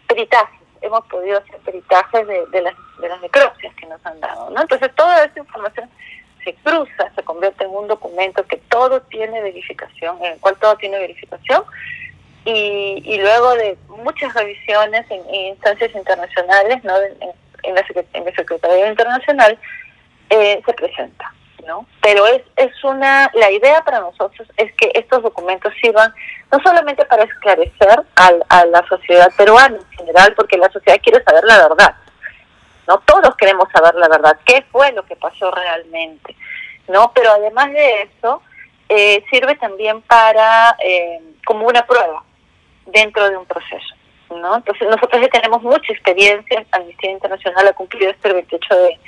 peritajes 0.07 0.59
hemos 0.81 1.05
podido 1.07 1.39
hacer 1.39 1.59
peritajes 1.59 2.27
de, 2.27 2.47
de, 2.47 2.63
las, 2.63 2.75
de 2.99 3.09
las 3.09 3.21
necropsias 3.21 3.75
que 3.75 3.87
nos 3.87 4.05
han 4.05 4.21
dado. 4.21 4.51
¿no? 4.51 4.61
Entonces, 4.61 4.91
toda 4.95 5.25
esa 5.25 5.39
información 5.39 5.89
se 6.45 6.55
cruza, 6.55 7.11
se 7.15 7.23
convierte 7.23 7.65
en 7.65 7.71
un 7.71 7.89
documento 7.89 8.45
que 8.47 8.57
todo 8.69 9.01
tiene 9.03 9.41
verificación, 9.43 10.19
en 10.25 10.33
el 10.35 10.41
cual 10.41 10.57
todo 10.61 10.77
tiene 10.77 10.99
verificación, 10.99 11.65
y, 12.45 13.19
luego 13.19 13.55
de 13.57 13.77
muchas 13.89 14.33
revisiones 14.33 15.05
en, 15.11 15.35
instancias 15.35 15.95
internacionales, 15.95 16.83
¿no? 16.83 16.97
en, 16.97 17.13
en, 17.63 17.75
la, 17.75 17.85
en 18.15 18.25
la 18.25 18.33
Secretaría 18.33 18.89
Internacional, 18.89 19.59
eh, 20.31 20.63
se 20.65 20.73
presenta. 20.73 21.33
¿no? 21.67 21.87
Pero 22.01 22.27
es, 22.27 22.43
es 22.57 22.73
una, 22.83 23.31
la 23.35 23.51
idea 23.51 23.85
para 23.85 24.01
nosotros 24.01 24.49
es 24.57 24.73
que 24.75 24.91
estos 24.95 25.23
documentos 25.23 25.73
sirvan 25.83 26.15
no 26.51 26.59
solamente 26.63 27.05
para 27.05 27.25
esclarecer 27.25 28.03
a 28.17 28.65
la 28.65 28.87
sociedad 28.89 29.31
peruana 29.37 29.77
en 29.77 29.99
general, 29.99 30.33
porque 30.35 30.57
la 30.57 30.71
sociedad 30.71 30.99
quiere 31.03 31.23
saber 31.23 31.45
la 31.45 31.69
verdad, 31.69 31.95
¿no? 32.89 32.99
Todos 33.01 33.37
queremos 33.37 33.69
saber 33.73 33.95
la 33.95 34.09
verdad, 34.09 34.39
qué 34.45 34.65
fue 34.73 34.91
lo 34.93 35.05
que 35.05 35.15
pasó 35.15 35.51
realmente, 35.51 36.35
¿no? 36.89 37.13
Pero 37.15 37.33
además 37.33 37.71
de 37.71 38.03
eso, 38.03 38.43
eh, 38.89 39.23
sirve 39.31 39.55
también 39.57 40.01
para, 40.03 40.75
eh, 40.83 41.21
como 41.45 41.67
una 41.67 41.87
prueba 41.87 42.25
dentro 42.87 43.29
de 43.29 43.37
un 43.37 43.45
proceso. 43.45 43.95
¿no? 44.31 44.57
Entonces 44.57 44.89
nosotros 44.89 45.23
ya 45.23 45.29
tenemos 45.29 45.63
mucha 45.63 45.93
experiencia, 45.93 46.65
Amnistía 46.73 47.13
Internacional 47.13 47.69
ha 47.69 47.73
cumplido 47.73 48.11
este 48.11 48.33
28 48.33 48.77
de, 48.77 48.99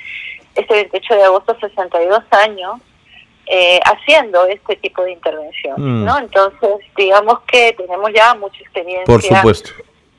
este 0.55 0.73
28 0.73 1.15
de 1.15 1.23
agosto 1.23 1.57
62 1.59 2.23
años 2.31 2.81
eh, 3.45 3.79
haciendo 3.85 4.45
este 4.45 4.75
tipo 4.77 5.03
de 5.03 5.11
intervención, 5.11 5.75
mm. 5.77 6.05
¿no? 6.05 6.17
Entonces, 6.19 6.69
digamos 6.95 7.41
que 7.41 7.73
tenemos 7.73 8.11
ya 8.13 8.33
mucha 8.35 8.59
experiencia. 8.61 9.05
Por 9.05 9.21
supuesto. 9.21 9.71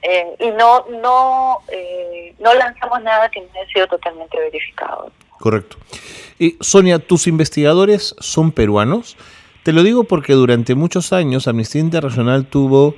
Eh, 0.03 0.37
y 0.41 0.51
no 0.51 0.85
no 1.01 1.59
eh, 1.69 2.35
no 2.41 2.53
lanzamos 2.55 3.03
nada 3.03 3.31
que 3.31 3.41
no 3.41 3.47
haya 3.55 3.73
sido 3.73 3.87
totalmente 3.87 4.39
verificado. 4.39 5.11
Correcto. 5.39 5.77
Y 6.39 6.57
Sonia, 6.61 6.99
tus 6.99 7.27
investigadores 7.27 8.15
son 8.19 8.53
peruanos. 8.53 9.17
Te 9.63 9.73
lo 9.73 9.83
digo 9.83 10.05
porque 10.05 10.33
durante 10.33 10.75
muchos 10.75 11.13
años 11.13 11.47
Amnistía 11.47 11.81
Internacional 11.81 12.47
tuvo 12.47 12.95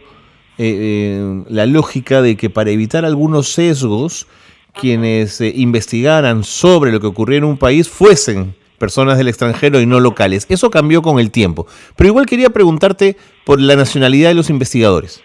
la 0.57 1.67
lógica 1.67 2.23
de 2.23 2.37
que 2.37 2.49
para 2.49 2.71
evitar 2.71 3.05
algunos 3.05 3.49
sesgos 3.49 4.29
quienes 4.75 5.41
eh, 5.41 5.53
investigaran 5.55 6.45
sobre 6.45 6.93
lo 6.93 7.01
que 7.01 7.07
ocurría 7.07 7.39
en 7.39 7.45
un 7.45 7.57
país 7.57 7.89
fuesen 7.89 8.55
personas 8.79 9.17
del 9.17 9.29
extranjero 9.29 9.81
y 9.81 9.87
no 9.87 10.01
locales. 10.01 10.47
Eso 10.49 10.71
cambió 10.71 11.01
con 11.01 11.19
el 11.19 11.31
tiempo. 11.31 11.67
Pero 11.97 12.09
igual 12.09 12.27
quería 12.27 12.51
preguntarte 12.51 13.17
por 13.45 13.61
la 13.61 13.77
nacionalidad 13.77 14.29
de 14.29 14.35
los 14.35 14.51
investigadores. 14.51 15.23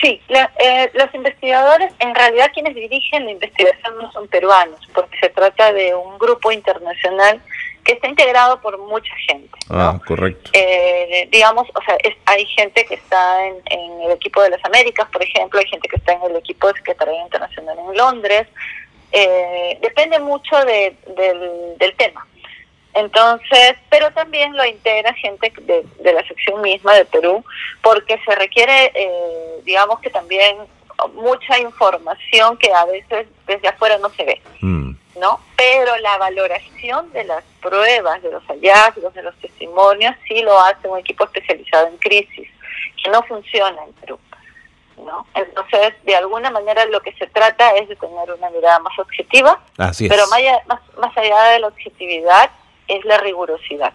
Sí, 0.00 0.20
eh, 0.28 0.90
los 0.94 1.14
investigadores, 1.14 1.92
en 1.98 2.14
realidad 2.14 2.50
quienes 2.54 2.74
dirigen 2.74 3.26
la 3.26 3.32
investigación 3.32 3.98
no 3.98 4.10
son 4.12 4.28
peruanos, 4.28 4.80
porque 4.94 5.18
se 5.18 5.28
trata 5.28 5.72
de 5.72 5.94
un 5.94 6.18
grupo 6.18 6.50
internacional 6.50 7.42
que 7.84 7.92
está 7.92 8.08
integrado 8.08 8.60
por 8.60 8.78
mucha 8.78 9.12
gente. 9.28 9.50
Ah, 9.68 9.98
correcto. 10.06 10.50
Eh, 10.54 11.28
digamos, 11.30 11.68
o 11.74 11.82
sea, 11.82 11.98
hay 12.26 12.46
gente 12.46 12.84
que 12.86 12.94
está 12.94 13.46
en, 13.46 14.00
el 14.02 14.12
equipo 14.12 14.42
de 14.42 14.50
las 14.50 14.64
Américas, 14.64 15.08
por 15.10 15.22
ejemplo, 15.22 15.60
hay 15.60 15.66
gente 15.66 15.88
que 15.88 15.96
está 15.96 16.12
en 16.12 16.22
el 16.22 16.36
equipo 16.36 16.68
de 16.68 16.74
Secretaría 16.74 17.22
Internacional 17.22 17.78
en 17.78 17.96
Londres. 17.96 18.48
Eh, 19.12 19.78
depende 19.82 20.18
mucho 20.18 20.56
del, 20.64 20.96
del 21.78 21.96
tema. 21.96 22.26
Entonces, 22.94 23.76
pero 23.88 24.10
también 24.12 24.56
lo 24.56 24.64
integra 24.64 25.12
gente 25.14 25.52
de, 25.62 26.12
la 26.12 26.26
sección 26.26 26.60
misma 26.60 26.94
de 26.94 27.04
Perú, 27.04 27.44
porque 27.82 28.18
se 28.24 28.34
requiere, 28.34 28.90
eh, 28.94 29.60
digamos 29.64 30.00
que 30.00 30.10
también 30.10 30.56
mucha 31.14 31.58
información 31.58 32.56
que 32.58 32.72
a 32.72 32.84
veces 32.84 33.26
desde 33.46 33.68
afuera 33.68 33.96
no 33.98 34.10
se 34.10 34.24
ve, 34.24 34.42
mm. 34.60 34.92
¿no? 35.18 35.40
Pero 35.56 35.96
la 35.98 36.18
valoración 36.18 37.12
de 37.12 37.24
las 37.24 37.44
pruebas, 37.62 38.22
de 38.22 38.32
los 38.32 38.44
hallazgos, 38.46 39.14
de 39.14 39.22
los 39.22 39.36
testimonios, 39.36 40.14
sí 40.26 40.42
lo 40.42 40.58
hace 40.60 40.88
un 40.88 40.98
equipo 40.98 41.24
especializado 41.24 41.86
en 41.86 41.96
crisis, 41.98 42.48
que 43.02 43.10
no 43.10 43.22
funciona 43.22 43.82
en 43.84 43.92
Perú. 43.94 44.18
¿no? 44.98 45.26
Entonces, 45.34 45.94
de 46.04 46.14
alguna 46.14 46.50
manera 46.50 46.84
lo 46.86 47.00
que 47.00 47.12
se 47.14 47.26
trata 47.28 47.70
es 47.76 47.88
de 47.88 47.96
tener 47.96 48.30
una 48.32 48.50
mirada 48.50 48.78
más 48.80 48.98
objetiva, 48.98 49.58
pero 49.76 50.26
más, 50.26 50.40
más, 50.66 50.80
más 50.98 51.16
allá 51.16 51.42
de 51.44 51.60
la 51.60 51.68
objetividad, 51.68 52.50
es 52.90 53.04
la 53.04 53.18
rigurosidad. 53.18 53.92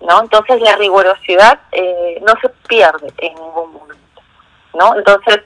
¿no? 0.00 0.20
Entonces 0.22 0.60
la 0.60 0.76
rigurosidad 0.76 1.60
eh, 1.72 2.22
no 2.26 2.34
se 2.40 2.48
pierde 2.68 3.12
en 3.18 3.34
ningún 3.34 3.72
momento. 3.72 4.22
¿no? 4.74 4.96
Entonces, 4.96 5.40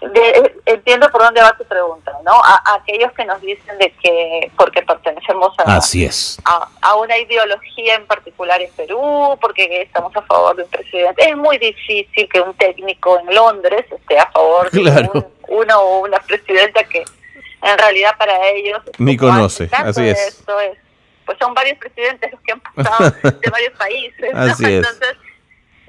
eh, 0.00 0.54
entiendo 0.66 1.10
por 1.10 1.22
dónde 1.22 1.42
va 1.42 1.56
tu 1.56 1.64
pregunta, 1.64 2.12
¿no? 2.24 2.32
A, 2.32 2.62
aquellos 2.76 3.10
que 3.12 3.24
nos 3.24 3.40
dicen 3.40 3.76
de 3.78 3.90
que 4.00 4.50
porque 4.56 4.82
pertenecemos 4.82 5.52
a, 5.58 5.76
Así 5.76 6.04
es. 6.04 6.40
A, 6.44 6.94
una 6.94 7.18
ideología 7.18 7.96
en 7.96 8.06
particular 8.06 8.60
en 8.62 8.70
Perú, 8.72 9.36
porque 9.40 9.82
estamos 9.82 10.14
a 10.16 10.22
favor 10.22 10.54
de 10.56 10.62
un 10.64 10.70
presidente. 10.70 11.28
Es 11.28 11.36
muy 11.36 11.58
difícil 11.58 12.28
que 12.28 12.40
un 12.40 12.54
técnico 12.54 13.18
en 13.18 13.34
Londres 13.34 13.86
esté 13.90 14.18
a 14.18 14.30
favor 14.30 14.70
de 14.70 15.10
uno 15.48 15.80
o 15.80 15.98
una 16.00 16.18
presidenta 16.20 16.84
que 16.84 17.04
en 17.62 17.78
realidad 17.78 18.12
para 18.16 18.46
ellos 18.50 18.80
ni 18.98 19.16
conoce. 19.16 19.68
Así 19.72 20.08
es. 20.08 20.40
Eso 20.40 20.60
es 20.60 20.78
pues 21.28 21.36
son 21.38 21.52
varios 21.52 21.76
presidentes 21.76 22.32
los 22.32 22.40
que 22.40 22.52
han 22.52 22.60
pasado 22.60 23.14
de 23.22 23.50
varios 23.50 23.74
países. 23.78 24.30
Entonces, 24.32 24.86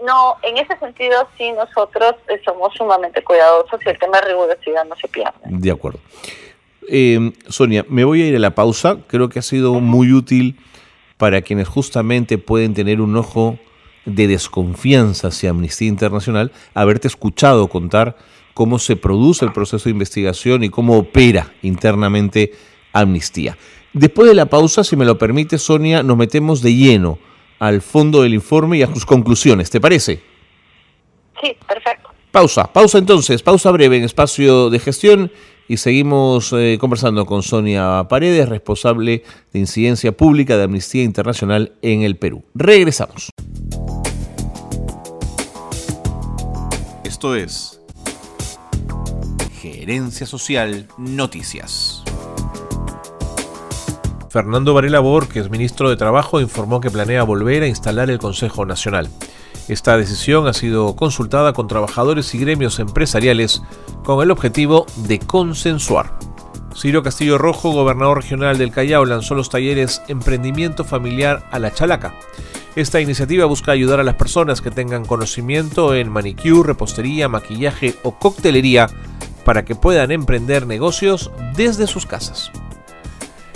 no, 0.06 0.36
en 0.44 0.58
ese 0.58 0.78
sentido 0.80 1.30
sí 1.38 1.50
nosotros 1.54 2.16
eh, 2.28 2.42
somos 2.44 2.74
sumamente 2.76 3.24
cuidadosos 3.24 3.80
y 3.86 3.90
el 3.90 3.98
tema 3.98 4.20
de 4.20 4.28
rigurosidad 4.28 4.84
no 4.84 4.98
se 4.98 5.08
pierde. 5.08 5.40
De 5.46 5.72
acuerdo. 5.72 6.00
Eh, 6.90 7.32
Sonia, 7.48 7.86
me 7.88 8.04
voy 8.04 8.22
a 8.22 8.26
ir 8.26 8.36
a 8.36 8.40
la 8.40 8.54
pausa. 8.54 8.98
Creo 9.08 9.30
que 9.30 9.40
ha 9.40 9.42
sido 9.42 9.76
muy 9.80 10.12
útil 10.12 10.60
para 11.16 11.42
quienes 11.42 11.70
justamente 11.70 12.38
pueden 12.38 12.74
tener 12.74 13.00
un 13.00 13.16
ojo 13.16 13.58
de 14.04 14.28
desconfianza 14.28 15.30
hacia 15.30 15.52
Amnistía 15.52 15.88
Internacional, 15.88 16.52
haberte 16.74 17.08
escuchado 17.08 17.70
contar 17.70 18.18
cómo 18.54 18.78
se 18.78 18.98
produce 18.98 19.46
el 19.46 19.54
proceso 19.54 19.86
de 19.86 19.92
investigación 19.92 20.66
y 20.66 20.70
cómo 20.70 20.98
opera 20.98 21.54
internamente 21.62 22.52
Amnistía. 22.92 23.56
Después 23.94 24.30
de 24.30 24.36
la 24.36 24.46
pausa, 24.46 24.84
si 24.84 24.96
me 24.96 25.06
lo 25.06 25.18
permite, 25.18 25.58
Sonia, 25.58 26.04
nos 26.04 26.18
metemos 26.18 26.62
de 26.62 26.76
lleno 26.76 27.20
al 27.58 27.82
fondo 27.82 28.22
del 28.22 28.34
informe 28.34 28.78
y 28.78 28.84
a 28.84 28.94
sus 28.94 29.06
conclusiones. 29.06 29.70
¿Te 29.70 29.82
parece? 29.82 30.22
Sí, 31.42 31.56
perfecto. 31.68 32.10
Pausa, 32.32 32.72
pausa 32.72 33.00
entonces, 33.00 33.42
pausa 33.42 33.72
breve 33.72 33.98
en 33.98 34.04
espacio 34.04 34.70
de 34.70 34.80
gestión 34.80 35.32
y 35.68 35.78
seguimos 35.78 36.54
eh, 36.54 36.78
conversando 36.80 37.26
con 37.26 37.42
Sonia 37.42 38.06
Paredes, 38.08 38.48
responsable 38.48 39.24
de 39.52 39.60
incidencia 39.60 40.12
pública 40.12 40.56
de 40.56 40.64
Amnistía 40.64 41.04
Internacional 41.04 41.74
en 41.82 42.04
el 42.04 42.18
Perú. 42.18 42.44
Regresamos. 42.54 43.30
Esto 47.04 47.36
es 47.36 47.82
Gerencia 49.60 50.28
Social 50.28 50.88
Noticias. 50.98 51.99
Fernando 54.30 54.76
Varela 54.76 55.00
Borges, 55.00 55.50
ministro 55.50 55.90
de 55.90 55.98
Trabajo, 55.98 56.40
informó 56.40 56.80
que 56.82 56.92
planea 56.92 57.24
volver 57.24 57.64
a 57.64 57.68
instalar 57.68 58.12
el 58.12 58.20
Consejo 58.20 58.64
Nacional. 58.64 59.10
Esta 59.68 59.98
decisión 59.98 60.48
ha 60.48 60.54
sido 60.54 60.96
consultada 60.96 61.54
con 61.54 61.68
trabajadores 61.68 62.34
y 62.36 62.38
gremios 62.38 62.78
empresariales 62.78 63.64
con 64.04 64.22
el 64.22 64.30
objetivo 64.30 64.86
de 64.98 65.18
consensuar. 65.18 66.14
Ciro 66.76 67.02
Castillo 67.02 67.40
Rojo, 67.40 67.72
gobernador 67.72 68.18
regional 68.18 68.60
del 68.60 68.72
Callao, 68.72 69.04
lanzó 69.04 69.34
los 69.34 69.50
talleres 69.50 70.04
Emprendimiento 70.08 70.84
Familiar 70.84 71.44
a 71.50 71.58
la 71.58 71.74
Chalaca. 71.74 72.14
Esta 72.76 73.02
iniciativa 73.02 73.46
busca 73.46 73.72
ayudar 73.72 74.00
a 74.00 74.04
las 74.04 74.16
personas 74.16 74.62
que 74.62 74.70
tengan 74.70 75.06
conocimiento 75.06 75.96
en 75.96 76.10
manicure, 76.10 76.68
repostería, 76.68 77.28
maquillaje 77.28 77.96
o 78.04 78.20
coctelería 78.20 78.88
para 79.44 79.66
que 79.66 79.74
puedan 79.74 80.12
emprender 80.12 80.68
negocios 80.68 81.32
desde 81.56 81.88
sus 81.88 82.06
casas. 82.06 82.52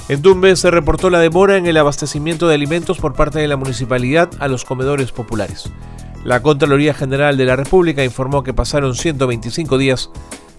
En 0.10 0.22
Tumbes 0.22 0.60
se 0.60 0.70
reportó 0.70 1.10
la 1.10 1.20
demora 1.20 1.56
en 1.56 1.66
el 1.66 1.78
abastecimiento 1.78 2.50
de 2.50 2.56
alimentos 2.56 2.98
por 2.98 3.14
parte 3.14 3.40
de 3.40 3.48
la 3.48 3.56
municipalidad 3.56 4.30
a 4.40 4.50
los 4.50 4.66
comedores 4.66 5.14
populares. 5.14 5.72
La 6.26 6.42
Contraloría 6.42 6.94
General 6.94 7.38
de 7.38 7.46
la 7.46 7.56
República 7.56 8.04
informó 8.04 8.44
que 8.44 8.54
pasaron 8.54 8.96
125 8.96 9.78
días 9.78 10.10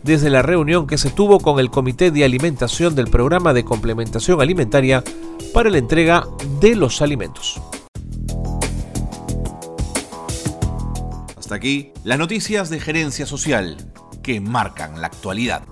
desde 0.03 0.31
la 0.31 0.41
reunión 0.41 0.87
que 0.87 0.97
se 0.97 1.11
tuvo 1.11 1.41
con 1.41 1.61
el 1.61 1.71
Comité 1.71 2.11
de 2.11 2.25
Alimentación 2.25 2.95
del 2.95 3.09
Programa 3.09 3.53
de 3.53 3.65
Complementación 3.65 4.41
Alimentaria 4.41 5.05
para 5.53 5.69
la 5.69 5.79
entrega 5.79 6.27
de 6.61 6.75
los 6.75 7.03
alimentos. 7.03 7.61
Hasta 11.37 11.55
aquí 11.55 11.93
las 12.03 12.19
noticias 12.19 12.71
de 12.71 12.81
gerencia 12.81 13.27
social 13.27 13.77
que 14.23 14.41
marcan 14.41 15.03
la 15.03 15.09
actualidad. 15.09 15.63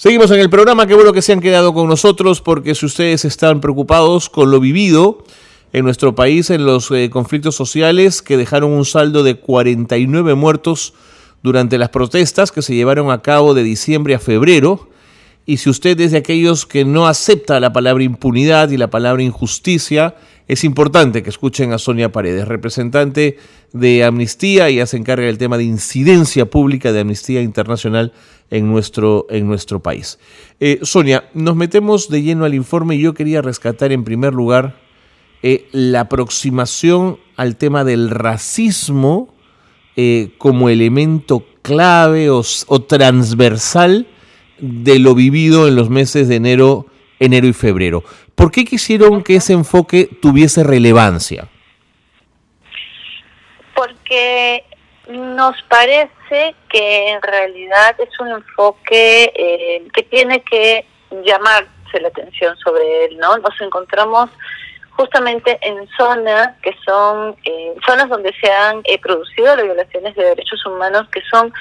Seguimos 0.00 0.30
en 0.30 0.40
el 0.40 0.48
programa, 0.48 0.86
qué 0.86 0.94
bueno 0.94 1.12
que 1.12 1.20
se 1.20 1.34
han 1.34 1.40
quedado 1.40 1.74
con 1.74 1.86
nosotros 1.86 2.40
porque 2.40 2.74
si 2.74 2.86
ustedes 2.86 3.26
están 3.26 3.60
preocupados 3.60 4.30
con 4.30 4.50
lo 4.50 4.58
vivido 4.58 5.26
en 5.74 5.84
nuestro 5.84 6.14
país 6.14 6.48
en 6.48 6.64
los 6.64 6.90
eh, 6.90 7.10
conflictos 7.10 7.54
sociales 7.54 8.22
que 8.22 8.38
dejaron 8.38 8.70
un 8.70 8.86
saldo 8.86 9.22
de 9.22 9.34
49 9.34 10.34
muertos 10.36 10.94
durante 11.42 11.76
las 11.76 11.90
protestas 11.90 12.50
que 12.50 12.62
se 12.62 12.74
llevaron 12.74 13.10
a 13.10 13.20
cabo 13.20 13.52
de 13.52 13.62
diciembre 13.62 14.14
a 14.14 14.18
febrero, 14.18 14.88
y 15.44 15.58
si 15.58 15.68
usted 15.68 16.00
es 16.00 16.12
de 16.12 16.18
aquellos 16.18 16.64
que 16.64 16.86
no 16.86 17.06
acepta 17.06 17.60
la 17.60 17.72
palabra 17.72 18.02
impunidad 18.02 18.70
y 18.70 18.78
la 18.78 18.88
palabra 18.88 19.22
injusticia, 19.22 20.14
es 20.48 20.64
importante 20.64 21.22
que 21.22 21.28
escuchen 21.28 21.72
a 21.72 21.78
Sonia 21.78 22.10
Paredes, 22.10 22.48
representante 22.48 23.36
de 23.72 24.04
Amnistía, 24.04 24.70
y 24.70 24.84
se 24.86 24.96
encarga 24.96 25.26
del 25.26 25.38
tema 25.38 25.58
de 25.58 25.64
incidencia 25.64 26.46
pública 26.46 26.92
de 26.92 27.00
Amnistía 27.00 27.42
Internacional 27.42 28.12
en 28.50 28.70
nuestro, 28.70 29.26
en 29.30 29.46
nuestro 29.46 29.80
país. 29.80 30.18
Eh, 30.58 30.80
Sonia, 30.82 31.24
nos 31.34 31.56
metemos 31.56 32.08
de 32.08 32.22
lleno 32.22 32.44
al 32.44 32.54
informe 32.54 32.96
y 32.96 33.00
yo 33.00 33.14
quería 33.14 33.42
rescatar 33.42 33.92
en 33.92 34.04
primer 34.04 34.34
lugar 34.34 34.76
eh, 35.42 35.68
la 35.72 36.00
aproximación 36.00 37.18
al 37.36 37.56
tema 37.56 37.84
del 37.84 38.10
racismo 38.10 39.32
eh, 39.96 40.34
como 40.38 40.68
elemento 40.68 41.46
clave 41.62 42.28
o, 42.30 42.42
transversal 42.82 44.06
de 44.58 44.98
lo 44.98 45.14
vivido 45.14 45.66
en 45.66 45.76
los 45.76 45.88
meses 45.88 46.28
de 46.28 46.36
enero, 46.36 46.86
enero 47.18 47.46
y 47.46 47.52
febrero. 47.52 48.04
¿Por 48.34 48.50
qué 48.50 48.64
quisieron 48.64 49.22
que 49.22 49.36
ese 49.36 49.52
enfoque 49.52 50.08
tuviese 50.20 50.62
relevancia? 50.62 51.48
Porque 53.74 54.64
nos 55.08 55.56
parece 55.68 56.19
que 56.68 57.10
en 57.10 57.22
realidad 57.22 57.96
es 57.98 58.20
un 58.20 58.28
enfoque 58.28 59.32
eh, 59.34 59.86
que 59.92 60.02
tiene 60.04 60.42
que 60.42 60.86
llamarse 61.24 62.00
la 62.00 62.08
atención 62.08 62.56
sobre 62.58 63.06
él, 63.06 63.18
¿no? 63.18 63.36
Nos 63.38 63.60
encontramos 63.60 64.30
justamente 64.90 65.58
en 65.62 65.88
zonas 65.96 66.56
que 66.62 66.74
son 66.84 67.36
eh, 67.44 67.74
zonas 67.86 68.08
donde 68.08 68.32
se 68.40 68.50
han 68.50 68.80
eh, 68.84 68.98
producido 68.98 69.56
las 69.56 69.64
violaciones 69.64 70.14
de 70.14 70.24
derechos 70.24 70.64
humanos 70.66 71.08
que 71.10 71.22
son 71.30 71.52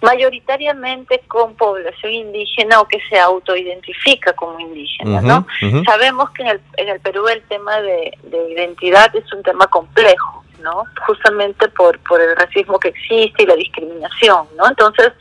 mayoritariamente 0.00 1.20
con 1.28 1.54
población 1.54 2.12
indígena 2.12 2.80
o 2.80 2.86
que 2.86 3.00
se 3.08 3.18
autoidentifica 3.18 4.34
como 4.34 4.60
indígena, 4.60 5.22
¿no? 5.22 5.46
Sabemos 5.86 6.30
que 6.30 6.42
en 6.42 6.48
el, 6.48 6.60
en 6.76 6.88
el 6.90 7.00
Perú 7.00 7.26
el 7.26 7.42
tema 7.44 7.80
de, 7.80 8.12
de 8.22 8.52
identidad 8.52 9.14
es 9.16 9.32
un 9.32 9.42
tema 9.42 9.66
complejo, 9.66 10.43
¿no? 10.64 10.84
Justamente 11.06 11.68
por, 11.68 11.98
por 12.00 12.20
el 12.20 12.34
racismo 12.34 12.80
que 12.80 12.88
existe 12.88 13.44
y 13.44 13.46
la 13.46 13.54
discriminación, 13.54 14.48
¿no? 14.56 14.66
Entonces, 14.66 15.12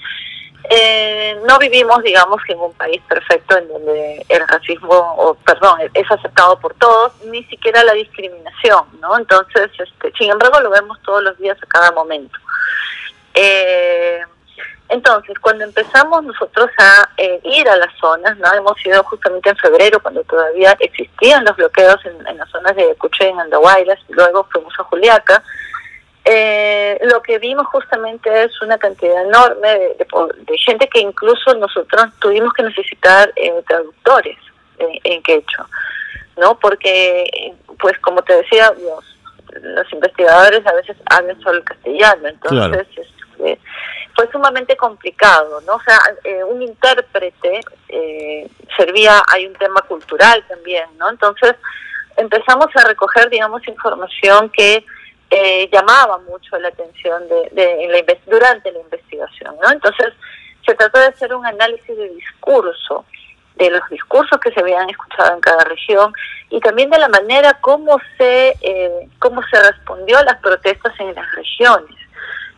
eh, 0.69 1.37
no 1.45 1.59
vivimos, 1.59 2.01
digamos, 2.03 2.41
en 2.47 2.57
un 2.57 2.73
país 2.73 3.01
perfecto 3.07 3.57
en 3.57 3.67
donde 3.67 4.25
el 4.29 4.47
racismo, 4.47 5.13
o 5.17 5.35
perdón, 5.35 5.79
es 5.93 6.09
aceptado 6.09 6.57
por 6.59 6.73
todos, 6.75 7.13
ni 7.25 7.43
siquiera 7.45 7.83
la 7.83 7.93
discriminación, 7.93 8.85
¿no? 9.01 9.17
Entonces, 9.17 9.69
este, 9.77 10.13
sin 10.17 10.31
embargo, 10.31 10.61
lo 10.61 10.69
vemos 10.69 10.97
todos 11.03 11.21
los 11.21 11.37
días 11.37 11.57
a 11.61 11.65
cada 11.67 11.91
momento. 11.91 12.39
Eh, 13.33 14.21
entonces, 14.93 15.39
cuando 15.39 15.63
empezamos 15.63 16.23
nosotros 16.23 16.69
a 16.77 17.09
eh, 17.17 17.39
ir 17.43 17.67
a 17.67 17.77
las 17.77 17.91
zonas, 17.99 18.37
¿no? 18.37 18.53
hemos 18.53 18.85
ido 18.85 19.03
justamente 19.03 19.49
en 19.49 19.57
febrero, 19.57 19.99
cuando 19.99 20.23
todavía 20.23 20.77
existían 20.79 21.43
los 21.43 21.55
bloqueos 21.55 21.97
en, 22.05 22.37
las 22.37 22.47
zonas 22.49 22.75
de 22.75 22.93
Cuché, 22.99 23.29
en 23.29 23.39
Andahuaylas, 23.39 23.97
luego 24.09 24.47
fuimos 24.51 24.73
a 24.79 24.83
Juliaca, 24.83 25.43
eh, 26.25 26.99
lo 27.05 27.23
que 27.23 27.39
vimos 27.39 27.65
justamente 27.67 28.43
es 28.43 28.61
una 28.61 28.77
cantidad 28.77 29.25
enorme 29.25 29.67
de, 29.97 30.57
gente 30.59 30.87
que 30.87 30.99
incluso 30.99 31.55
nosotros 31.55 32.05
tuvimos 32.19 32.53
que 32.53 32.61
necesitar 32.61 33.33
eh, 33.35 33.51
traductores 33.67 34.37
en, 34.77 34.89
en 35.03 35.23
quechua, 35.23 35.67
¿no? 36.37 36.57
Porque, 36.59 37.55
pues 37.79 37.97
como 37.99 38.21
te 38.21 38.37
decía, 38.37 38.71
los, 38.79 39.59
los 39.59 39.91
investigadores 39.91 40.65
a 40.67 40.73
veces 40.73 40.97
hablan 41.09 41.39
solo 41.41 41.57
el 41.57 41.63
castellano, 41.63 42.27
entonces 42.27 42.87
este, 42.95 43.59
fue 44.15 44.29
sumamente 44.31 44.75
complicado, 44.77 45.61
¿no? 45.61 45.75
O 45.75 45.81
sea, 45.81 45.99
eh, 46.23 46.43
un 46.43 46.61
intérprete 46.61 47.61
servía, 48.75 49.21
hay 49.27 49.45
un 49.45 49.53
tema 49.53 49.81
cultural 49.81 50.43
también, 50.47 50.85
¿no? 50.97 51.09
Entonces 51.09 51.55
empezamos 52.17 52.67
a 52.75 52.87
recoger, 52.87 53.29
digamos, 53.29 53.67
información 53.67 54.49
que 54.49 54.85
eh, 55.35 55.67
llamaba 55.71 56.19
mucho 56.19 56.57
la 56.59 56.67
atención 56.67 57.27
de, 57.27 57.49
la, 57.55 58.15
durante 58.27 58.71
la 58.71 58.79
investigación. 58.79 59.55
¿no? 59.61 59.71
Entonces, 59.71 60.13
se 60.63 60.75
trató 60.75 60.99
de 60.99 61.07
hacer 61.07 61.33
un 61.33 61.43
análisis 61.43 61.97
de 61.97 62.09
discurso, 62.09 63.05
de 63.55 63.71
los 63.71 63.81
discursos 63.89 64.39
que 64.39 64.51
se 64.51 64.59
habían 64.59 64.87
escuchado 64.89 65.33
en 65.33 65.41
cada 65.41 65.63
región 65.63 66.13
y 66.49 66.59
también 66.59 66.89
de 66.91 66.99
la 66.99 67.07
manera 67.07 67.53
como 67.61 67.99
se, 68.17 68.53
eh, 68.61 69.09
cómo 69.17 69.41
se 69.51 69.59
respondió 69.59 70.19
a 70.19 70.23
las 70.23 70.39
protestas 70.39 70.93
en 70.99 71.15
las 71.15 71.35
regiones. 71.35 71.95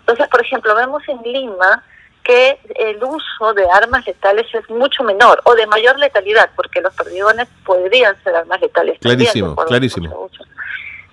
Entonces, 0.05 0.27
por 0.27 0.41
ejemplo, 0.41 0.75
vemos 0.75 1.01
en 1.07 1.19
Lima 1.23 1.83
que 2.23 2.59
el 2.75 3.03
uso 3.03 3.53
de 3.55 3.67
armas 3.71 4.05
letales 4.05 4.45
es 4.53 4.69
mucho 4.69 5.03
menor 5.03 5.41
o 5.45 5.55
de 5.55 5.65
mayor 5.65 5.97
letalidad, 5.97 6.49
porque 6.55 6.79
los 6.81 6.93
perdigones 6.93 7.47
podrían 7.65 8.15
ser 8.23 8.35
armas 8.35 8.61
letales. 8.61 8.99
Clarísimo, 8.99 9.55
clarísimo. 9.55 10.29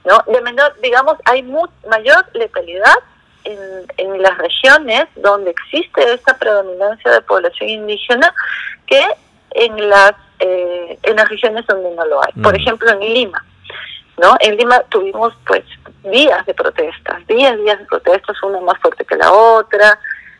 ¿no? 0.05 0.25
De 0.27 0.41
menor, 0.43 0.75
digamos, 0.83 1.17
hay 1.25 1.43
mayor 1.43 2.27
letalidad 2.35 2.97
en, 3.45 3.59
en 3.97 4.23
las 4.23 4.37
regiones 4.37 5.07
donde 5.17 5.51
existe 5.51 6.13
esta 6.13 6.37
predominancia 6.37 7.11
de 7.11 7.23
población 7.23 7.71
indígena 7.71 8.33
que 8.87 9.03
en 9.53 9.89
las 9.89 10.13
eh, 10.39 10.99
en 11.03 11.17
las 11.17 11.29
regiones 11.29 11.65
donde 11.67 11.95
no 11.95 12.05
lo 12.05 12.23
hay. 12.23 12.33
Por 12.43 12.53
mm. 12.53 12.57
ejemplo, 12.57 12.91
en 12.91 13.01
Lima, 13.01 13.45
¿no? 14.19 14.37
En 14.41 14.57
Lima 14.57 14.81
tuvimos 14.91 15.35
pues 15.47 15.65
días 16.05 16.45
de 16.47 16.55
protestas, 16.55 17.27
días, 17.27 17.57
días 17.59 17.79
de 17.79 17.85
protestas, 17.87 18.43
una 18.43 18.61
más 18.61 18.79
fuerte 18.81 19.05
que 19.05 19.17
la 19.17 19.33
otra, 19.33 19.99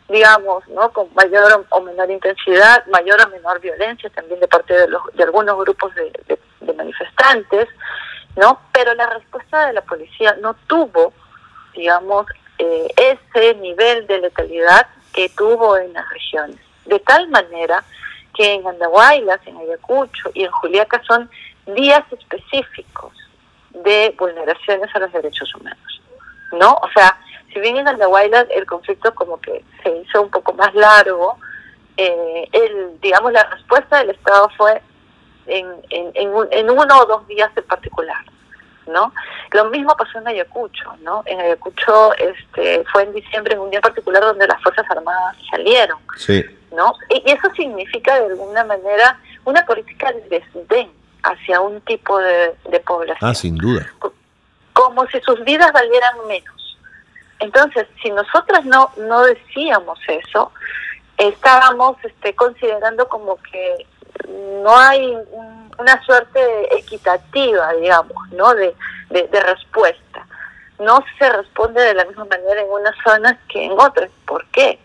digamos, 0.09 0.67
¿no? 0.69 0.91
Con 0.91 1.07
mayor 1.15 1.65
o 1.69 1.81
menor 1.81 2.09
intensidad, 2.11 2.85
mayor 2.87 3.19
o 3.25 3.29
menor 3.29 3.59
violencia 3.59 4.09
también 4.09 4.39
de 4.39 4.47
parte 4.47 4.73
de, 4.73 4.87
los, 4.87 5.01
de 5.13 5.23
algunos 5.23 5.57
grupos 5.57 5.93
de, 5.95 6.37
de 6.61 6.73
manifestantes. 6.73 7.67
¿no? 8.35 8.59
Pero 8.71 8.93
la 8.95 9.07
respuesta 9.09 9.67
de 9.67 9.73
la 9.73 9.81
policía 9.81 10.35
no 10.41 10.55
tuvo, 10.67 11.13
digamos, 11.75 12.27
eh, 12.57 12.87
ese 12.97 13.55
nivel 13.55 14.07
de 14.07 14.19
letalidad 14.19 14.87
que 15.13 15.29
tuvo 15.29 15.77
en 15.77 15.93
las 15.93 16.09
regiones. 16.09 16.59
De 16.85 16.99
tal 16.99 17.27
manera 17.29 17.83
que 18.33 18.53
en 18.53 18.67
Andahuaylas, 18.67 19.39
en 19.45 19.57
Ayacucho 19.57 20.31
y 20.33 20.43
en 20.43 20.51
Juliaca 20.51 21.01
son 21.07 21.29
días 21.67 22.03
específicos 22.11 23.13
de 23.73 24.15
vulneraciones 24.17 24.89
a 24.95 24.99
los 24.99 25.11
derechos 25.11 25.53
humanos, 25.55 26.01
¿no? 26.51 26.73
O 26.81 26.89
sea, 26.93 27.17
si 27.53 27.59
bien 27.59 27.77
en 27.77 27.87
Andahuaylas 27.87 28.47
el 28.51 28.65
conflicto 28.65 29.13
como 29.13 29.39
que 29.39 29.63
se 29.83 29.97
hizo 29.97 30.21
un 30.21 30.29
poco 30.29 30.53
más 30.53 30.73
largo, 30.73 31.37
eh, 31.97 32.47
el, 32.51 32.99
digamos, 33.01 33.31
la 33.31 33.43
respuesta 33.43 33.99
del 33.99 34.11
Estado 34.11 34.49
fue 34.57 34.81
en, 35.45 35.67
en, 35.89 36.11
en, 36.51 36.69
uno 36.69 36.99
o 36.99 37.05
dos 37.05 37.27
días 37.27 37.51
en 37.55 37.63
particular. 37.63 38.23
¿no? 38.87 39.13
Lo 39.51 39.65
mismo 39.69 39.95
pasó 39.95 40.17
en 40.19 40.27
Ayacucho, 40.27 40.93
¿no? 41.01 41.23
En 41.25 41.39
Ayacucho 41.39 42.13
este, 42.15 42.83
fue 42.91 43.03
en 43.03 43.13
diciembre, 43.13 43.53
en 43.53 43.61
un 43.61 43.69
día 43.69 43.79
particular, 43.79 44.21
donde 44.21 44.45
las 44.45 44.61
Fuerzas 44.61 44.85
Armadas 44.89 45.37
salieron, 45.49 45.99
sí. 46.17 46.43
¿no? 46.71 46.93
Y, 47.09 47.23
eso 47.31 47.49
significa, 47.55 48.19
de 48.19 48.25
alguna 48.25 48.65
manera, 48.65 49.17
una 49.45 49.65
política 49.65 50.11
de 50.11 50.21
desdén 50.27 50.91
hacia 51.23 51.61
un 51.61 51.81
tipo 51.81 52.19
de, 52.19 52.55
de 52.69 52.79
población. 52.81 53.29
Ah, 53.29 53.33
sin 53.33 53.55
duda. 53.57 53.89
Como 54.73 55.05
si 55.07 55.19
sus 55.21 55.43
vidas 55.43 55.71
valieran 55.71 56.15
menos. 56.27 56.77
Entonces, 57.39 57.87
si 58.01 58.09
nosotras 58.11 58.65
no, 58.65 58.91
no 58.97 59.23
decíamos 59.23 59.99
eso, 60.07 60.51
estábamos 61.17 61.97
este, 62.03 62.35
considerando 62.35 63.07
como 63.07 63.37
que 63.37 63.85
no 64.63 64.77
hay 64.77 65.17
una 65.77 66.03
suerte 66.05 66.77
equitativa, 66.77 67.73
digamos, 67.73 68.29
¿no? 68.31 68.53
De, 68.53 68.75
de, 69.09 69.39
respuesta. 69.41 70.25
No 70.79 71.03
se 71.17 71.29
responde 71.29 71.81
de 71.81 71.93
la 71.93 72.05
misma 72.05 72.25
manera 72.25 72.61
en 72.61 72.69
unas 72.69 72.95
zonas 73.03 73.37
que 73.47 73.65
en 73.65 73.73
otras. 73.73 74.09
¿Por 74.25 74.45
qué? 74.47 74.79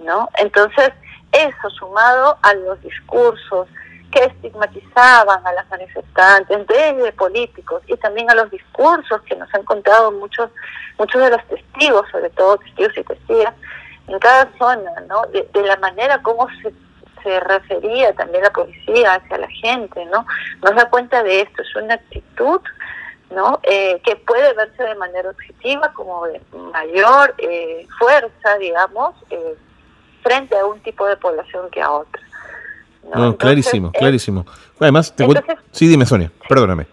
¿No? 0.00 0.28
Entonces, 0.38 0.92
eso 1.32 1.70
sumado 1.70 2.38
a 2.42 2.54
los 2.54 2.80
discursos 2.82 3.68
que 4.10 4.24
estigmatizaban 4.24 5.46
a 5.46 5.52
las 5.52 5.68
manifestantes, 5.70 6.66
desde 6.66 7.12
políticos, 7.12 7.82
y 7.86 7.96
también 7.96 8.30
a 8.30 8.34
los 8.34 8.50
discursos 8.50 9.20
que 9.22 9.36
nos 9.36 9.52
han 9.54 9.64
contado 9.64 10.12
muchos, 10.12 10.50
muchos 10.98 11.22
de 11.22 11.30
los 11.30 11.44
testigos, 11.46 12.08
sobre 12.10 12.30
todo 12.30 12.58
testigos 12.58 12.96
y 12.96 13.04
testigos 13.04 13.54
en 14.06 14.18
cada 14.18 14.50
zona, 14.58 14.90
¿no? 15.08 15.22
De, 15.32 15.48
de 15.52 15.62
la 15.62 15.76
manera 15.76 16.22
como 16.22 16.48
se 16.62 16.72
se 17.22 17.40
refería 17.40 18.14
también 18.14 18.44
la 18.44 18.52
policía 18.52 19.14
hacia 19.14 19.38
la 19.38 19.48
gente, 19.48 20.04
¿no? 20.06 20.26
Nos 20.62 20.74
da 20.74 20.88
cuenta 20.88 21.22
de 21.22 21.42
esto, 21.42 21.62
es 21.62 21.76
una 21.76 21.94
actitud, 21.94 22.60
¿no? 23.30 23.60
Eh, 23.62 24.00
que 24.04 24.16
puede 24.16 24.52
verse 24.54 24.82
de 24.82 24.94
manera 24.94 25.30
objetiva 25.30 25.92
como 25.92 26.26
de 26.26 26.40
mayor 26.72 27.34
eh, 27.38 27.86
fuerza, 27.98 28.58
digamos, 28.58 29.14
eh, 29.30 29.56
frente 30.22 30.56
a 30.58 30.66
un 30.66 30.80
tipo 30.80 31.06
de 31.06 31.16
población 31.16 31.70
que 31.70 31.82
a 31.82 31.90
otra. 31.90 32.22
No, 33.14 33.36
clarísimo, 33.36 33.90
clarísimo. 33.92 34.46
Además, 34.80 35.14
te 35.14 35.26
sí, 35.72 35.88
dime 35.88 36.06
Sonia, 36.06 36.30
perdóname. 36.48 36.86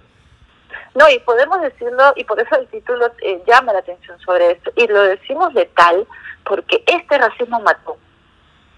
No, 0.93 1.09
y 1.09 1.19
podemos 1.19 1.61
decirlo, 1.61 2.13
y 2.15 2.23
por 2.23 2.39
eso 2.39 2.55
el 2.55 2.67
título 2.67 3.11
llama 3.45 3.73
la 3.73 3.79
atención 3.79 4.17
sobre 4.19 4.51
esto, 4.51 4.71
y 4.77 4.87
lo 4.87 5.01
decimos 5.01 5.53
de 5.53 5.65
tal 5.65 6.07
porque 6.45 6.83
este 6.87 7.17
racismo 7.17 7.59
mató 7.59 7.97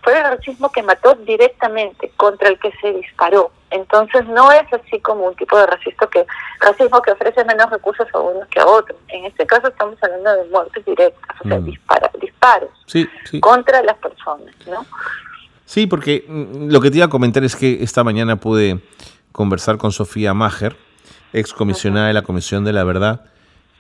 fue 0.08 0.18
el 0.18 0.24
racismo 0.24 0.72
que 0.72 0.82
mató 0.84 1.16
directamente 1.16 2.14
contra 2.16 2.48
el 2.48 2.58
que 2.60 2.72
se 2.80 2.94
disparó. 2.94 3.52
Entonces 3.72 4.26
no 4.28 4.50
es 4.54 4.72
así 4.72 5.02
como 5.02 5.26
un 5.26 5.36
tipo 5.36 5.58
de 5.58 5.66
racismo 5.66 6.08
que 6.08 6.26
racismo 6.62 7.02
que 7.02 7.12
ofrece 7.12 7.44
menos 7.44 7.70
recursos 7.70 8.08
a 8.14 8.20
unos 8.20 8.48
que 8.48 8.62
a 8.62 8.66
otros. 8.66 8.98
En 9.10 9.26
este 9.26 9.46
caso 9.46 9.68
estamos 9.68 10.02
hablando 10.02 10.34
de 10.34 10.50
muertes 10.50 10.86
directas, 10.86 11.36
o 11.44 11.50
sea, 11.50 11.60
mm. 11.60 11.66
disparos 11.66 12.72
contra 13.42 13.84
las 13.84 13.98
personas, 13.98 14.56
¿no? 14.66 14.86
Sí, 15.68 15.86
porque 15.86 16.26
mm, 16.28 16.72
lo 16.72 16.80
que 16.80 16.90
te 16.90 16.98
iba 16.98 17.06
a 17.06 17.10
comentar 17.10 17.44
es 17.44 17.56
que 17.56 17.84
esta 17.84 18.04
mañana 18.04 18.38
pude 18.38 18.80
conversar 19.34 19.78
con 19.78 19.92
Sofía 19.92 20.34
Mager, 20.34 20.78
excomisionada 21.34 22.08
de 22.08 22.14
la 22.14 22.22
Comisión 22.22 22.64
de 22.64 22.74
la 22.74 22.86
Verdad, 22.86 23.26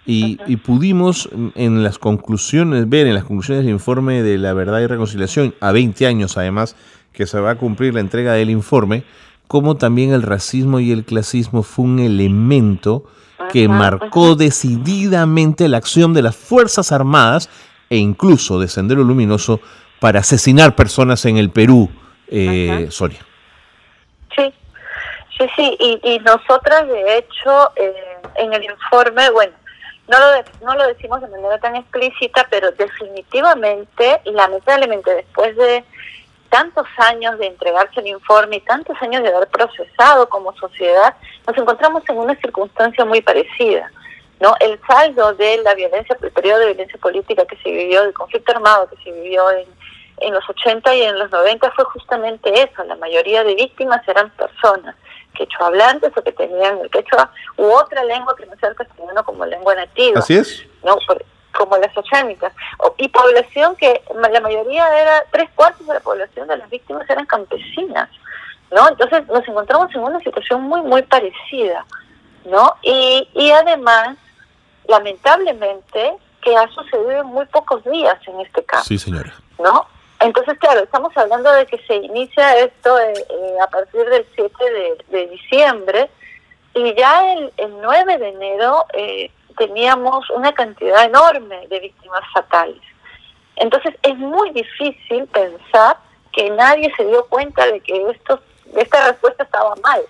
y, 0.09 0.37
pudimos 0.57 1.27
en 1.55 1.83
las 1.83 1.99
conclusiones, 1.99 2.87
ver 2.87 3.07
en 3.07 3.13
las 3.13 3.25
conclusiones 3.25 3.65
del 3.65 3.73
informe 3.73 4.23
de 4.23 4.37
la 4.37 4.53
verdad 4.53 4.79
y 4.79 4.87
reconciliación, 4.87 5.53
a 5.59 5.73
20 5.73 6.07
años 6.07 6.37
además, 6.37 6.77
que 7.11 7.25
se 7.25 7.41
va 7.41 7.51
a 7.51 7.57
cumplir 7.57 7.93
la 7.93 7.99
entrega 7.99 8.31
del 8.31 8.49
informe, 8.49 9.03
cómo 9.49 9.75
también 9.75 10.13
el 10.13 10.21
racismo 10.21 10.79
y 10.79 10.93
el 10.93 11.03
clasismo 11.03 11.61
fue 11.61 11.83
un 11.83 11.99
elemento 11.99 13.03
que 13.51 13.67
marcó 13.67 14.35
decididamente 14.37 15.67
la 15.67 15.77
acción 15.77 16.13
de 16.13 16.21
las 16.21 16.37
Fuerzas 16.37 16.93
Armadas 16.93 17.49
e 17.89 17.97
incluso 17.97 18.61
de 18.61 18.69
Sendero 18.69 19.03
Luminoso 19.03 19.59
para 19.99 20.19
asesinar 20.19 20.75
personas 20.75 21.25
en 21.25 21.37
el 21.37 21.49
Perú, 21.49 21.89
eh, 22.27 22.87
Soria. 22.89 23.19
Sí, 24.35 24.53
sí, 25.37 25.45
sí, 25.55 25.77
y, 25.79 25.99
y 26.03 26.19
nosotras 26.19 26.87
de 26.87 27.17
hecho 27.17 27.71
eh, 27.75 27.93
en 28.35 28.53
el 28.53 28.63
informe, 28.63 29.29
bueno, 29.31 29.53
no 30.07 30.17
lo, 30.19 30.65
no 30.65 30.75
lo 30.75 30.87
decimos 30.87 31.21
de 31.21 31.27
manera 31.27 31.57
tan 31.59 31.75
explícita, 31.75 32.47
pero 32.49 32.71
definitivamente 32.71 34.21
y 34.23 34.31
lamentablemente 34.31 35.13
después 35.13 35.55
de 35.57 35.83
tantos 36.49 36.87
años 36.97 37.37
de 37.39 37.47
entregarse 37.47 37.99
el 37.99 38.07
informe 38.07 38.57
y 38.57 38.61
tantos 38.61 38.95
años 39.01 39.21
de 39.21 39.33
haber 39.33 39.49
procesado 39.49 40.29
como 40.29 40.55
sociedad, 40.55 41.15
nos 41.45 41.57
encontramos 41.57 42.03
en 42.07 42.17
una 42.17 42.35
circunstancia 42.35 43.03
muy 43.03 43.21
parecida. 43.21 43.91
¿no? 44.39 44.55
El 44.59 44.79
saldo 44.87 45.33
de 45.33 45.57
la 45.57 45.73
violencia, 45.73 46.15
el 46.21 46.31
periodo 46.31 46.59
de 46.59 46.67
violencia 46.67 46.97
política 46.99 47.45
que 47.45 47.57
se 47.57 47.69
vivió, 47.69 48.03
del 48.03 48.13
conflicto 48.13 48.53
armado 48.53 48.87
que 48.87 48.95
se 49.03 49.11
vivió 49.11 49.49
en, 49.51 49.65
en 50.17 50.33
los 50.33 50.47
80 50.49 50.95
y 50.95 51.03
en 51.03 51.19
los 51.19 51.31
90 51.31 51.71
fue 51.71 51.85
justamente 51.85 52.51
eso. 52.53 52.83
La 52.83 52.95
mayoría 52.95 53.43
de 53.43 53.55
víctimas 53.55 54.07
eran 54.07 54.29
personas 54.31 54.95
hablantes 55.59 56.11
o 56.15 56.21
que 56.21 56.31
tenían 56.31 56.79
el 56.79 56.89
quechua 56.89 57.31
u 57.57 57.65
otra 57.65 58.03
lengua 58.03 58.35
que 58.35 58.45
no 58.45 58.55
sea 58.59 58.69
el 58.69 58.75
castellano 58.75 59.23
como 59.23 59.45
lengua 59.45 59.75
nativa. 59.75 60.19
Así 60.19 60.35
es. 60.35 60.65
¿no? 60.83 60.97
como 61.57 61.75
las 61.77 61.97
oceánicas, 61.97 62.53
y 62.97 63.07
población 63.07 63.75
que 63.77 64.03
la 64.13 64.39
mayoría 64.41 65.01
era, 65.01 65.23
tres 65.31 65.49
cuartos 65.55 65.87
de 65.87 65.95
la 65.95 65.99
población 66.01 66.47
de 66.47 66.55
las 66.55 66.69
víctimas 66.69 67.09
eran 67.09 67.25
campesinas, 67.25 68.09
¿no? 68.69 68.87
Entonces 68.87 69.25
nos 69.25 69.47
encontramos 69.47 69.89
en 69.95 70.01
una 70.01 70.19
situación 70.19 70.61
muy, 70.61 70.81
muy 70.81 71.01
parecida, 71.01 71.83
¿no? 72.45 72.75
Y, 72.83 73.27
y 73.33 73.49
además, 73.49 74.17
lamentablemente, 74.87 76.17
que 76.43 76.55
ha 76.55 76.67
sucedido 76.67 77.21
en 77.21 77.25
muy 77.25 77.47
pocos 77.47 77.83
días 77.85 78.19
en 78.27 78.39
este 78.41 78.63
caso. 78.63 78.83
Sí, 78.83 78.99
señora. 78.99 79.33
¿No? 79.57 79.87
Entonces, 80.19 80.57
claro, 80.59 80.81
estamos 80.81 81.15
hablando 81.15 81.51
de 81.51 81.65
que 81.67 81.77
se 81.85 81.95
inicia 81.95 82.57
esto 82.59 82.99
eh, 82.99 83.13
eh, 83.29 83.55
a 83.61 83.67
partir 83.67 84.03
del 84.05 84.25
7 84.35 84.53
de, 85.09 85.27
diciembre 85.27 86.09
y 86.73 86.95
ya 86.95 87.33
el, 87.33 87.53
el 87.57 87.81
9 87.81 88.17
de 88.17 88.29
enero 88.29 88.85
eh, 88.93 89.31
teníamos 89.57 90.29
una 90.31 90.53
cantidad 90.53 91.05
enorme 91.05 91.67
de 91.67 91.79
víctimas 91.79 92.21
fatales. 92.33 92.81
Entonces, 93.57 93.95
es 94.03 94.17
muy 94.17 94.51
difícil 94.51 95.25
pensar 95.27 95.97
que 96.31 96.49
nadie 96.51 96.91
se 96.95 97.05
dio 97.05 97.25
cuenta 97.27 97.65
de 97.65 97.79
que 97.79 98.09
esto, 98.09 98.39
esta 98.75 99.11
respuesta 99.11 99.43
estaba 99.43 99.75
mal, 99.83 100.01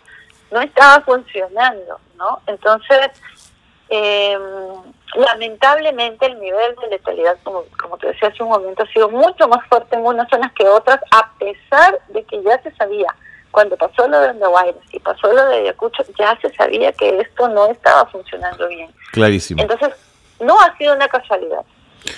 no 0.51 0.61
estaba 0.61 1.03
funcionando, 1.03 1.99
¿no? 2.15 2.41
Entonces, 2.47 3.09
eh, 3.89 4.37
lamentablemente 5.15 6.25
el 6.25 6.39
nivel 6.39 6.75
de 6.81 6.89
letalidad, 6.89 7.37
como, 7.43 7.63
como 7.79 7.97
te 7.97 8.07
decía 8.07 8.29
hace 8.29 8.43
un 8.43 8.49
momento, 8.49 8.83
ha 8.83 8.87
sido 8.87 9.09
mucho 9.09 9.47
más 9.47 9.65
fuerte 9.67 9.95
en 9.95 10.05
unas 10.05 10.29
zonas 10.29 10.51
que 10.53 10.67
otras, 10.67 10.99
a 11.11 11.31
pesar 11.39 11.99
de 12.09 12.23
que 12.23 12.41
ya 12.43 12.61
se 12.61 12.71
sabía, 12.75 13.07
cuando 13.51 13.75
pasó 13.77 14.07
lo 14.07 14.19
de 14.19 14.29
Andahuaylas 14.29 14.75
y 14.91 14.99
pasó 14.99 15.31
lo 15.31 15.45
de 15.47 15.57
Ayacucho, 15.57 16.03
ya 16.17 16.37
se 16.41 16.53
sabía 16.53 16.91
que 16.91 17.19
esto 17.19 17.47
no 17.49 17.67
estaba 17.67 18.05
funcionando 18.07 18.67
bien. 18.67 18.91
Clarísimo. 19.11 19.61
Entonces, 19.61 19.89
no 20.39 20.59
ha 20.59 20.77
sido 20.77 20.93
una 20.93 21.07
casualidad. 21.07 21.61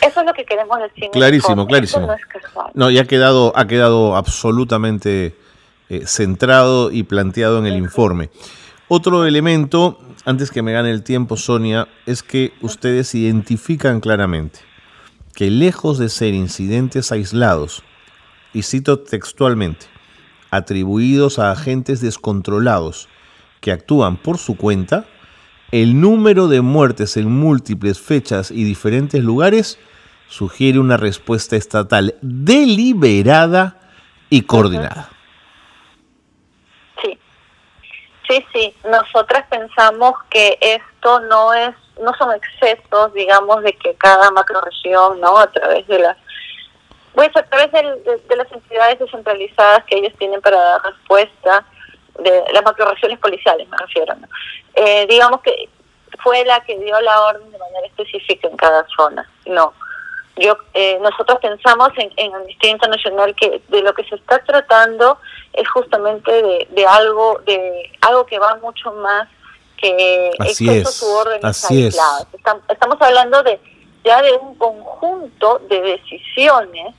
Eso 0.02 0.20
es 0.20 0.26
lo 0.26 0.34
que 0.34 0.46
queremos 0.46 0.78
decir. 0.80 1.10
Clarísimo, 1.12 1.66
clarísimo. 1.66 2.08
no, 2.08 2.14
es 2.14 2.22
no, 2.74 2.90
y 2.90 3.00
ha 3.00 3.06
quedado, 3.06 3.54
ha 3.56 3.68
quedado 3.68 4.16
absolutamente 4.16 5.36
eh, 5.90 6.06
centrado 6.06 6.92
y 6.92 7.04
planteado 7.04 7.60
en 7.60 7.66
el 7.66 7.78
informe. 7.78 8.30
Otro 8.88 9.26
elemento, 9.26 10.00
antes 10.26 10.52
que 10.52 10.62
me 10.62 10.74
gane 10.74 10.92
el 10.92 11.04
tiempo, 11.04 11.38
Sonia, 11.38 11.88
es 12.06 12.24
que 12.24 12.54
ustedes 12.62 13.16
identifican 13.16 14.00
claramente 14.00 14.60
que 15.34 15.50
lejos 15.50 15.98
de 15.98 16.10
ser 16.10 16.34
incidentes 16.34 17.12
aislados, 17.12 17.84
y 18.54 18.64
cito 18.64 19.00
textualmente, 19.00 19.86
atribuidos 20.52 21.40
a 21.40 21.52
agentes 21.52 22.02
descontrolados 22.02 23.08
que 23.62 23.72
actúan 23.72 24.18
por 24.18 24.38
su 24.38 24.58
cuenta, 24.58 25.06
el 25.72 26.02
número 26.02 26.48
de 26.48 26.62
muertes 26.62 27.16
en 27.16 27.32
múltiples 27.32 28.00
fechas 28.00 28.50
y 28.50 28.64
diferentes 28.64 29.24
lugares 29.24 29.78
sugiere 30.28 30.80
una 30.80 30.98
respuesta 30.98 31.56
estatal 31.56 32.16
deliberada 32.22 33.80
y 34.30 34.42
coordinada. 34.42 35.10
Sí, 38.30 38.46
sí, 38.54 38.76
nosotras 38.84 39.46
pensamos 39.50 40.14
que 40.30 40.58
esto 40.62 41.20
no 41.22 41.52
es 41.54 41.76
no 42.00 42.14
son 42.14 42.32
excesos, 42.34 43.14
digamos, 43.14 43.62
de 43.64 43.74
que 43.74 43.94
cada 43.96 44.32
macroregión, 44.32 45.20
¿no? 45.20 45.38
A 45.38 45.52
través 45.52 45.86
de 45.88 46.00
las 46.00 46.18
pues 47.14 47.36
a 47.36 47.44
través 47.44 47.72
de, 47.72 48.36
las 48.36 48.52
entidades 48.52 49.00
descentralizadas 49.00 49.84
que 49.86 49.98
ellos 49.98 50.14
tienen 50.18 50.40
para 50.42 50.58
dar 50.58 50.82
respuesta, 50.84 51.66
de 52.20 52.44
las 52.54 52.64
macroregiones 52.64 53.18
policiales 53.20 53.68
me 53.68 53.78
refiero, 53.78 54.14
¿no? 54.16 54.28
Eh, 54.76 55.08
digamos 55.10 55.42
que 55.42 55.68
fue 56.24 56.46
la 56.46 56.60
que 56.62 56.78
dio 56.78 57.02
la 57.02 57.22
orden 57.24 57.52
de 57.52 57.58
manera 57.58 57.88
específica 57.88 58.48
en 58.48 58.58
cada 58.58 58.86
zona, 58.96 59.28
no. 59.48 59.74
Yo, 60.38 60.58
eh, 60.74 60.98
nosotros 61.02 61.40
pensamos 61.42 61.90
en, 61.98 62.12
en 62.16 62.34
Amnistía 62.34 62.72
Internacional 62.72 63.36
que 63.36 63.62
de 63.68 63.82
lo 63.82 63.94
que 63.94 64.04
se 64.06 64.16
está 64.16 64.40
tratando 64.44 65.18
es 65.54 65.68
justamente 65.70 66.32
de, 66.70 66.86
algo 66.86 67.42
de 67.46 67.92
algo 68.02 68.26
que 68.26 68.40
va 68.40 68.56
mucho 68.62 68.94
más 68.94 69.28
que 69.78 70.32
así 70.40 70.70
es, 70.70 71.04
así 71.44 71.88
es. 71.88 72.00
Estamos, 72.70 73.02
hablando 73.02 73.44
de 73.44 73.60
ya 74.04 74.22
de 74.22 74.34
un 74.34 74.56
conjunto 74.56 75.60
de 75.70 75.82
decisiones 75.82 76.96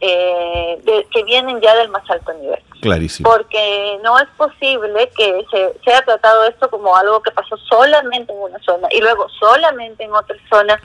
eh, 0.00 1.06
que 1.10 1.22
vienen 1.24 1.60
ya 1.60 1.74
del 1.76 1.88
más 1.88 2.08
alto 2.10 2.32
nivel. 2.34 2.62
Clarísimo. 2.80 3.30
Porque 3.30 3.98
no 4.02 4.18
es 4.18 4.28
posible 4.36 5.10
que 5.16 5.44
se, 5.50 5.72
se 5.82 5.90
haya 5.90 6.04
tratado 6.04 6.44
esto 6.44 6.68
como 6.68 6.94
algo 6.94 7.22
que 7.22 7.30
pasó 7.30 7.56
solamente 7.56 8.32
en 8.32 8.38
una 8.38 8.58
zona 8.60 8.88
y 8.90 9.00
luego 9.00 9.28
solamente 9.38 10.04
en 10.04 10.12
otra 10.12 10.36
zona 10.50 10.80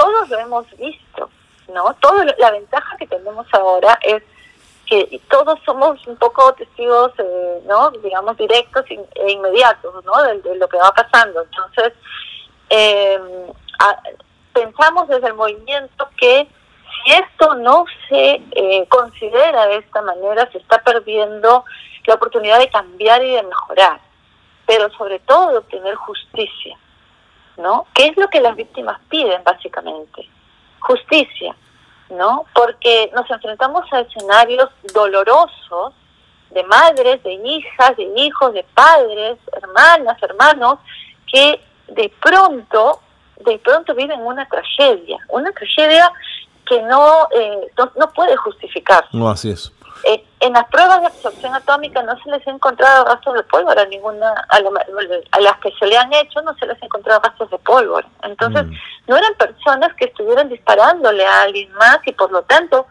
todos 0.00 0.30
lo 0.30 0.38
hemos 0.38 0.66
visto, 0.78 1.28
¿no? 1.68 1.94
Todo 2.00 2.24
la 2.38 2.50
ventaja 2.52 2.96
que 2.96 3.06
tenemos 3.06 3.46
ahora 3.52 3.98
es 4.02 4.22
que 4.86 5.20
todos 5.28 5.58
somos 5.64 6.04
un 6.06 6.16
poco 6.16 6.54
testigos, 6.54 7.12
eh, 7.18 7.60
¿no? 7.66 7.90
Digamos 7.90 8.36
directos 8.38 8.86
e 8.88 9.30
inmediatos, 9.30 10.02
¿no? 10.04 10.22
De, 10.22 10.56
lo 10.56 10.68
que 10.68 10.78
va 10.78 10.90
pasando. 10.92 11.42
Entonces, 11.42 11.92
em, 12.70 13.52
pensamos 14.54 15.06
desde 15.08 15.28
el 15.28 15.34
movimiento 15.34 16.08
que 16.16 16.48
si 17.04 17.12
esto 17.12 17.54
no 17.56 17.84
se 18.08 18.42
eh, 18.52 18.86
considera 18.88 19.66
de 19.66 19.76
esta 19.76 20.00
manera, 20.00 20.50
se 20.50 20.58
está 20.58 20.78
perdiendo 20.78 21.64
la 22.06 22.14
oportunidad 22.14 22.58
de 22.58 22.70
cambiar 22.70 23.22
y 23.22 23.32
de 23.32 23.42
mejorar, 23.42 24.00
pero 24.66 24.90
sobre 24.94 25.18
todo 25.20 25.50
de 25.50 25.58
obtener 25.58 25.94
justicia. 25.94 26.76
¿No? 27.60 27.86
¿Qué 27.94 28.06
es 28.06 28.16
lo 28.16 28.28
que 28.28 28.40
las 28.40 28.56
víctimas 28.56 29.00
piden 29.08 29.42
básicamente? 29.44 30.28
Justicia, 30.80 31.54
¿no? 32.10 32.46
Porque 32.54 33.10
nos 33.14 33.30
enfrentamos 33.30 33.84
a 33.92 34.00
escenarios 34.00 34.70
dolorosos 34.92 35.94
de 36.50 36.64
madres, 36.64 37.22
de 37.22 37.34
hijas, 37.34 37.96
de 37.96 38.10
hijos, 38.16 38.52
de 38.52 38.64
padres, 38.74 39.38
hermanas, 39.52 40.20
hermanos, 40.22 40.78
que 41.30 41.60
de 41.88 42.12
pronto, 42.20 43.00
de 43.44 43.58
pronto 43.58 43.94
viven 43.94 44.20
una 44.20 44.48
tragedia, 44.48 45.18
una 45.28 45.52
tragedia 45.52 46.10
que 46.66 46.82
no, 46.82 47.28
eh, 47.32 47.70
no, 47.96 48.12
puede 48.12 48.36
justificar. 48.36 49.04
No, 49.12 49.28
así 49.28 49.50
es. 49.50 49.72
Eh, 50.04 50.24
en 50.40 50.54
las 50.54 50.64
pruebas 50.68 51.00
de 51.00 51.08
absorción 51.08 51.54
atómica 51.54 52.02
no 52.02 52.18
se 52.22 52.30
les 52.30 52.46
ha 52.46 52.50
encontrado 52.50 53.04
rastros 53.04 53.34
de 53.34 53.42
pólvora, 53.44 53.84
ninguna, 53.84 54.32
a, 54.48 55.40
las 55.40 55.58
que 55.58 55.70
se 55.78 55.86
le 55.86 55.98
han 55.98 56.12
hecho 56.14 56.40
no 56.42 56.54
se 56.56 56.66
les 56.66 56.82
ha 56.82 56.86
encontrado 56.86 57.20
rastros 57.20 57.50
de 57.50 57.58
pólvora. 57.58 58.06
Entonces, 58.22 58.64
mm. 58.64 58.72
no 59.08 59.16
eran 59.16 59.34
personas 59.34 59.94
que 59.96 60.06
estuvieran 60.06 60.48
disparándole 60.48 61.26
a 61.26 61.42
alguien 61.42 61.70
más 61.72 61.98
y 62.06 62.12
por 62.12 62.32
lo 62.32 62.42
tanto, 62.42 62.86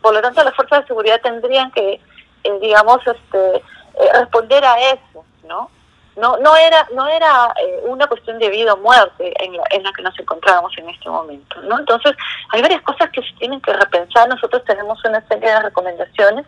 por 0.00 0.14
lo 0.14 0.22
tanto 0.22 0.42
las 0.44 0.54
fuerzas 0.54 0.82
de 0.82 0.86
seguridad 0.86 1.20
tendrían 1.22 1.70
que, 1.72 2.00
eh, 2.44 2.58
digamos, 2.60 3.00
este, 3.06 3.56
eh, 3.56 4.12
responder 4.14 4.64
a 4.64 4.80
eso, 4.92 5.24
¿no? 5.46 5.70
No 6.16 6.36
no 6.38 6.56
era 6.56 6.88
no 6.94 7.06
era 7.06 7.52
eh, 7.60 7.82
una 7.84 8.06
cuestión 8.06 8.38
de 8.38 8.48
vida 8.50 8.72
o 8.72 8.76
muerte 8.78 9.32
en 9.42 9.56
la, 9.56 9.62
en 9.70 9.82
la 9.82 9.92
que 9.92 10.02
nos 10.02 10.18
encontrábamos 10.18 10.72
en 10.78 10.88
este 10.88 11.08
momento 11.08 11.60
no 11.62 11.78
entonces 11.78 12.14
hay 12.50 12.62
varias 12.62 12.82
cosas 12.82 13.10
que 13.10 13.22
se 13.22 13.32
tienen 13.38 13.60
que 13.60 13.72
repensar. 13.72 14.28
Nosotros 14.28 14.62
tenemos 14.64 14.98
una 15.04 15.26
serie 15.28 15.50
de 15.50 15.62
recomendaciones 15.62 16.46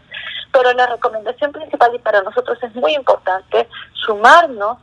pero 0.53 0.73
la 0.73 0.87
recomendación 0.87 1.53
principal 1.53 1.95
y 1.95 1.99
para 1.99 2.23
nosotros 2.23 2.59
es 2.63 2.75
muy 2.75 2.95
importante 2.95 3.69
sumarnos 3.93 4.79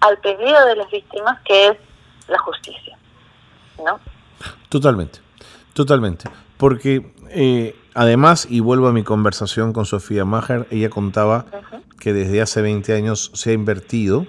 al 0.00 0.18
pedido 0.18 0.66
de 0.66 0.76
las 0.76 0.90
víctimas 0.90 1.40
que 1.42 1.68
es 1.68 1.76
la 2.28 2.38
justicia 2.38 2.96
no 3.82 3.98
totalmente 4.68 5.20
totalmente 5.72 6.28
porque 6.56 7.12
eh, 7.30 7.74
además 7.94 8.46
y 8.48 8.60
vuelvo 8.60 8.88
a 8.88 8.92
mi 8.92 9.02
conversación 9.02 9.72
con 9.72 9.86
Sofía 9.86 10.24
Maher 10.24 10.66
ella 10.70 10.90
contaba 10.90 11.46
que 11.98 12.12
desde 12.12 12.42
hace 12.42 12.62
20 12.62 12.94
años 12.94 13.30
se 13.34 13.50
ha 13.50 13.52
invertido 13.52 14.26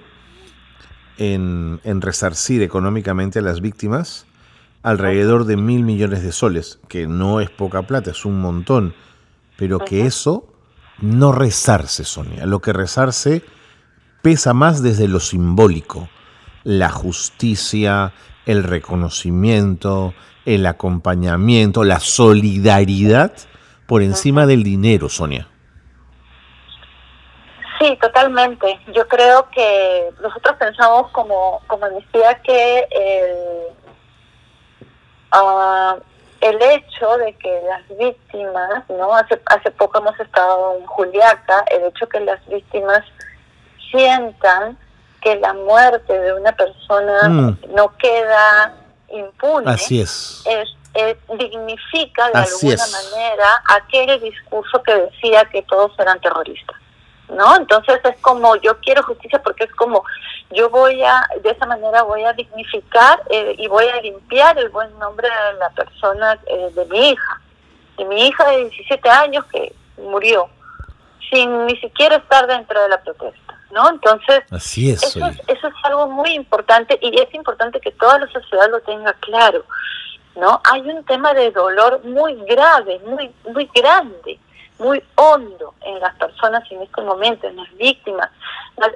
en, 1.18 2.00
resarcir 2.00 2.62
económicamente 2.62 3.40
a 3.40 3.42
las 3.42 3.60
víctimas 3.60 4.26
alrededor 4.82 5.44
de 5.44 5.56
mil 5.56 5.82
millones 5.82 6.22
de 6.22 6.32
soles, 6.32 6.78
que 6.88 7.06
no 7.06 7.40
es 7.40 7.50
poca 7.50 7.82
plata, 7.82 8.12
es 8.12 8.24
un 8.24 8.40
montón, 8.40 8.94
pero 9.56 9.80
que 9.80 10.06
eso 10.06 10.48
no 11.00 11.32
rezarse, 11.32 12.04
Sonia. 12.04 12.46
Lo 12.46 12.60
que 12.60 12.72
rezarse 12.72 13.42
pesa 14.22 14.54
más 14.54 14.82
desde 14.82 15.08
lo 15.08 15.18
simbólico, 15.18 16.08
la 16.62 16.90
justicia, 16.90 18.12
el 18.48 18.64
reconocimiento, 18.64 20.14
el 20.46 20.64
acompañamiento, 20.64 21.84
la 21.84 22.00
solidaridad 22.00 23.32
por 23.86 24.02
encima 24.02 24.46
del 24.46 24.62
dinero, 24.62 25.10
Sonia. 25.10 25.46
Sí, 27.78 27.96
totalmente. 28.00 28.80
Yo 28.94 29.06
creo 29.06 29.50
que 29.50 30.08
nosotros 30.22 30.56
pensamos 30.58 31.10
como, 31.12 31.60
como 31.66 31.86
decía 31.90 32.40
que 32.42 32.86
el, 32.90 33.76
ah, 35.30 35.96
el 36.40 36.56
hecho 36.56 37.18
de 37.18 37.34
que 37.34 37.62
las 37.68 37.98
víctimas, 37.98 38.88
¿no? 38.88 39.14
Hace, 39.14 39.38
hace 39.44 39.70
poco 39.72 39.98
hemos 39.98 40.18
estado 40.18 40.78
en 40.78 40.86
Juliaca, 40.86 41.64
el 41.70 41.84
hecho 41.84 42.08
que 42.08 42.20
las 42.20 42.44
víctimas 42.48 43.04
sientan 43.90 44.78
que 45.20 45.36
la 45.36 45.52
muerte 45.52 46.18
de 46.18 46.32
una 46.32 46.52
persona 46.52 47.28
mm. 47.28 47.58
no 47.74 47.96
queda 47.96 48.74
impune 49.10 49.70
Así 49.70 50.00
es. 50.00 50.42
dignifica 51.38 52.30
de 52.30 52.38
alguna 52.38 52.84
manera 52.86 53.62
aquel 53.76 54.20
discurso 54.20 54.82
que 54.82 54.94
decía 54.94 55.44
que 55.46 55.62
todos 55.62 55.92
eran 55.98 56.20
terroristas. 56.20 56.76
¿no? 57.30 57.56
Entonces 57.56 58.00
es 58.04 58.16
como 58.20 58.56
yo 58.56 58.78
quiero 58.80 59.02
justicia 59.02 59.40
porque 59.42 59.64
es 59.64 59.74
como 59.74 60.02
yo 60.50 60.70
voy 60.70 61.02
a, 61.02 61.26
de 61.42 61.50
esa 61.50 61.66
manera 61.66 62.02
voy 62.02 62.24
a 62.24 62.32
dignificar 62.32 63.22
eh, 63.30 63.54
y 63.58 63.68
voy 63.68 63.86
a 63.86 64.00
limpiar 64.00 64.58
el 64.58 64.70
buen 64.70 64.98
nombre 64.98 65.28
de 65.28 65.58
la 65.58 65.70
persona, 65.70 66.38
eh, 66.46 66.70
de 66.74 66.84
mi 66.86 67.10
hija, 67.10 67.40
de 67.98 68.04
mi 68.06 68.28
hija 68.28 68.48
de 68.50 68.64
17 68.70 69.08
años 69.10 69.44
que 69.46 69.74
murió 69.98 70.48
sin 71.30 71.66
ni 71.66 71.76
siquiera 71.76 72.16
estar 72.16 72.46
dentro 72.46 72.80
de 72.80 72.88
la 72.88 73.02
protesta, 73.02 73.47
¿no? 73.70 73.88
Entonces, 73.90 74.42
Así 74.50 74.90
es, 74.90 75.02
eso, 75.02 75.26
eso 75.46 75.68
es 75.68 75.74
algo 75.84 76.08
muy 76.08 76.34
importante 76.34 76.98
y 77.00 77.20
es 77.20 77.32
importante 77.34 77.80
que 77.80 77.90
toda 77.92 78.18
la 78.18 78.26
sociedad 78.28 78.70
lo 78.70 78.80
tenga 78.80 79.12
claro, 79.14 79.64
¿no? 80.36 80.60
Hay 80.72 80.82
un 80.82 81.04
tema 81.04 81.34
de 81.34 81.50
dolor 81.50 82.04
muy 82.04 82.34
grave, 82.46 83.00
muy 83.06 83.32
muy 83.52 83.70
grande 83.74 84.38
muy 84.78 85.02
hondo 85.16 85.74
en 85.82 85.98
las 86.00 86.14
personas 86.16 86.62
en 86.70 86.82
este 86.82 87.02
momento, 87.02 87.46
en 87.46 87.56
las 87.56 87.76
víctimas. 87.76 88.30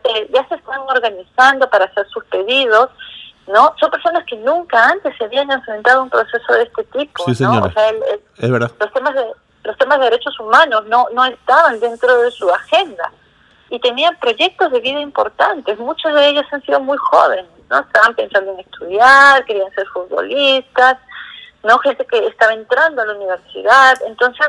Eh, 0.05 0.31
ya 0.33 0.47
se 0.49 0.55
están 0.55 0.81
organizando 0.81 1.69
para 1.69 1.87
hacer 1.87 2.07
sus 2.09 2.25
pedidos, 2.27 2.91
¿no? 3.49 3.75
Son 3.81 3.91
personas 3.91 4.25
que 4.27 4.37
nunca 4.37 4.89
antes 4.89 5.17
se 5.19 5.25
habían 5.25 5.51
enfrentado 5.51 6.01
a 6.01 6.03
un 6.05 6.11
proceso 6.11 6.53
de 6.53 6.63
este 6.63 6.85
tipo, 6.85 7.25
sí, 7.35 7.43
¿no? 7.43 7.65
O 7.65 7.71
sea, 7.71 7.91
es 8.39 8.51
verdad. 8.51 8.71
Los 8.79 8.93
temas 8.93 9.15
de 9.15 9.27
los 9.65 9.79
temas 9.79 9.99
de 10.01 10.07
derechos 10.07 10.39
humanos 10.41 10.85
no 10.87 11.07
no 11.13 11.25
estaban 11.25 11.79
dentro 11.79 12.21
de 12.23 12.31
su 12.33 12.51
agenda 12.51 13.13
y 13.73 13.79
tenían 13.81 14.15
proyectos 14.21 14.71
de 14.71 14.81
vida 14.81 15.01
importantes. 15.01 15.79
Muchos 15.79 16.15
de 16.15 16.29
ellos 16.29 16.45
han 16.53 16.63
sido 16.63 16.79
muy 16.79 16.99
jóvenes, 16.99 17.47
¿no? 17.71 17.81
Estaban 17.81 18.15
pensando 18.15 18.53
en 18.53 18.61
estudiar, 18.61 19.43
querían 19.47 19.73
ser 19.73 19.87
futbolistas, 19.87 20.99
no 21.65 21.79
gente 21.79 22.05
que 22.05 22.27
estaba 22.27 22.53
entrando 22.53 23.01
a 23.01 23.07
la 23.07 23.15
universidad, 23.15 23.95
entonces 24.07 24.49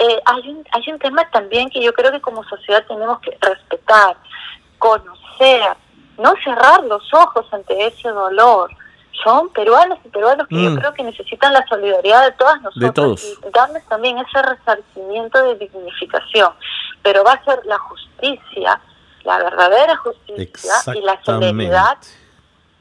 eh, 0.00 0.20
hay, 0.24 0.48
un, 0.48 0.64
hay 0.72 0.92
un 0.92 0.98
tema 0.98 1.30
también 1.30 1.70
que 1.70 1.80
yo 1.80 1.92
creo 1.92 2.10
que 2.10 2.20
como 2.20 2.42
sociedad 2.44 2.84
tenemos 2.88 3.20
que 3.20 3.38
respetar, 3.40 4.16
conocer, 4.78 5.76
no 6.18 6.34
cerrar 6.42 6.82
los 6.82 7.14
ojos 7.14 7.46
ante 7.52 7.86
ese 7.86 8.08
dolor. 8.08 8.72
Son 9.22 9.50
peruanos 9.50 10.00
y 10.04 10.08
peruanos 10.08 10.48
que 10.48 10.60
yo 10.60 10.70
mm. 10.70 10.78
creo 10.78 10.94
que 10.94 11.02
necesitan 11.04 11.52
la 11.52 11.64
solidaridad 11.68 12.24
de 12.24 12.32
todas 12.32 12.60
nosotros 12.60 13.22
y 13.22 13.50
darles 13.50 13.84
también 13.86 14.18
ese 14.18 14.42
resarcimiento 14.42 15.42
de 15.44 15.54
dignificación. 15.56 16.52
Pero 17.02 17.24
va 17.24 17.32
a 17.32 17.44
ser 17.44 17.60
la 17.64 17.78
justicia, 17.78 18.80
la 19.24 19.38
verdadera 19.38 19.96
justicia 19.96 20.72
y 20.94 21.00
la 21.00 21.22
solidaridad. 21.24 21.98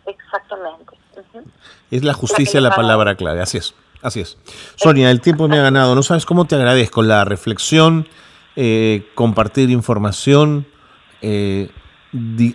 Exactamente. 0.06 0.98
Es 1.92 2.04
la 2.04 2.14
justicia 2.14 2.62
la 2.62 2.76
palabra 2.76 3.16
clave, 3.16 3.42
así 3.42 3.58
es. 3.58 3.74
Así 4.02 4.22
es. 4.22 4.38
Sonia, 4.76 5.10
el 5.10 5.22
tiempo 5.22 5.48
me 5.48 5.58
ha 5.58 5.64
ganado. 5.64 5.96
No 5.96 6.04
sabes 6.04 6.26
cómo 6.26 6.46
te 6.46 6.56
agradezco 6.56 7.02
la 7.02 7.26
reflexión, 7.26 8.08
eh, 8.56 9.10
compartir 9.16 9.70
información. 9.70 10.68
Eh, 11.22 11.72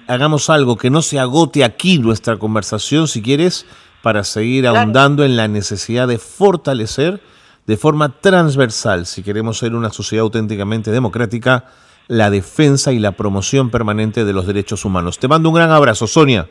hagamos 0.07 0.51
algo 0.51 0.77
que 0.77 0.91
no 0.91 1.03
se 1.03 1.19
agote 1.19 1.65
aquí 1.65 1.99
nuestra 1.99 2.39
conversación, 2.39 3.09
si 3.09 3.23
quieres, 3.23 3.67
para 4.03 4.25
seguir 4.25 4.67
ahondando 4.67 5.25
en 5.25 5.37
la 5.37 5.49
necesidad 5.49 6.09
de 6.09 6.19
fortalecer 6.19 7.21
de 7.67 7.77
forma 7.77 8.21
transversal, 8.21 9.07
si 9.07 9.23
queremos 9.23 9.59
ser 9.59 9.75
una 9.75 9.91
sociedad 9.91 10.25
auténticamente 10.25 10.91
democrática, 10.91 11.67
la 12.09 12.31
defensa 12.31 12.93
y 12.93 12.99
la 12.99 13.13
promoción 13.13 13.71
permanente 13.71 14.25
de 14.25 14.33
los 14.33 14.47
derechos 14.47 14.85
humanos. 14.85 15.19
Te 15.19 15.29
mando 15.29 15.49
un 15.49 15.55
gran 15.55 15.71
abrazo, 15.71 16.07
Sonia. 16.07 16.49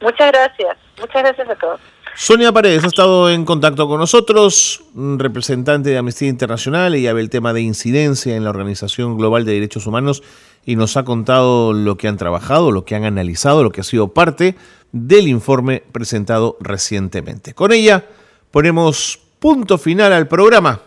Muchas 0.00 0.32
gracias. 0.32 0.76
Muchas 1.00 1.22
gracias 1.22 1.48
a 1.48 1.54
todos. 1.54 1.80
Sonia 2.16 2.52
Paredes 2.52 2.84
ha 2.84 2.86
estado 2.86 3.28
en 3.28 3.44
contacto 3.44 3.88
con 3.88 3.98
nosotros, 3.98 4.84
representante 4.94 5.90
de 5.90 5.98
Amnistía 5.98 6.28
Internacional, 6.28 6.94
ella 6.94 7.12
ve 7.12 7.20
el 7.20 7.28
tema 7.28 7.52
de 7.52 7.60
incidencia 7.60 8.36
en 8.36 8.44
la 8.44 8.50
Organización 8.50 9.18
Global 9.18 9.44
de 9.44 9.54
Derechos 9.54 9.88
Humanos 9.88 10.22
y 10.64 10.76
nos 10.76 10.96
ha 10.96 11.04
contado 11.04 11.72
lo 11.72 11.96
que 11.96 12.06
han 12.06 12.16
trabajado, 12.16 12.70
lo 12.70 12.84
que 12.84 12.94
han 12.94 13.04
analizado, 13.04 13.64
lo 13.64 13.72
que 13.72 13.80
ha 13.80 13.84
sido 13.84 14.14
parte 14.14 14.54
del 14.92 15.26
informe 15.26 15.82
presentado 15.90 16.56
recientemente. 16.60 17.52
Con 17.52 17.72
ella 17.72 18.04
ponemos 18.52 19.23
punto 19.44 19.76
final 19.76 20.14
al 20.14 20.26
programa. 20.26 20.80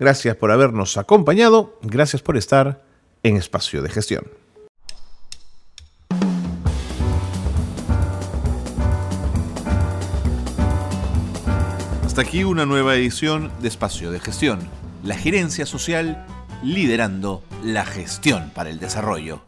Gracias 0.00 0.34
por 0.34 0.50
habernos 0.50 0.96
acompañado, 0.96 1.78
gracias 1.80 2.22
por 2.22 2.36
estar 2.36 2.82
en 3.22 3.36
Espacio 3.36 3.82
de 3.82 3.88
Gestión. 3.88 4.24
Hasta 12.04 12.22
aquí 12.22 12.42
una 12.42 12.66
nueva 12.66 12.96
edición 12.96 13.52
de 13.62 13.68
Espacio 13.68 14.10
de 14.10 14.18
Gestión, 14.18 14.58
la 15.04 15.14
gerencia 15.14 15.64
social 15.64 16.26
liderando 16.64 17.44
la 17.62 17.86
gestión 17.86 18.50
para 18.52 18.70
el 18.70 18.80
desarrollo. 18.80 19.40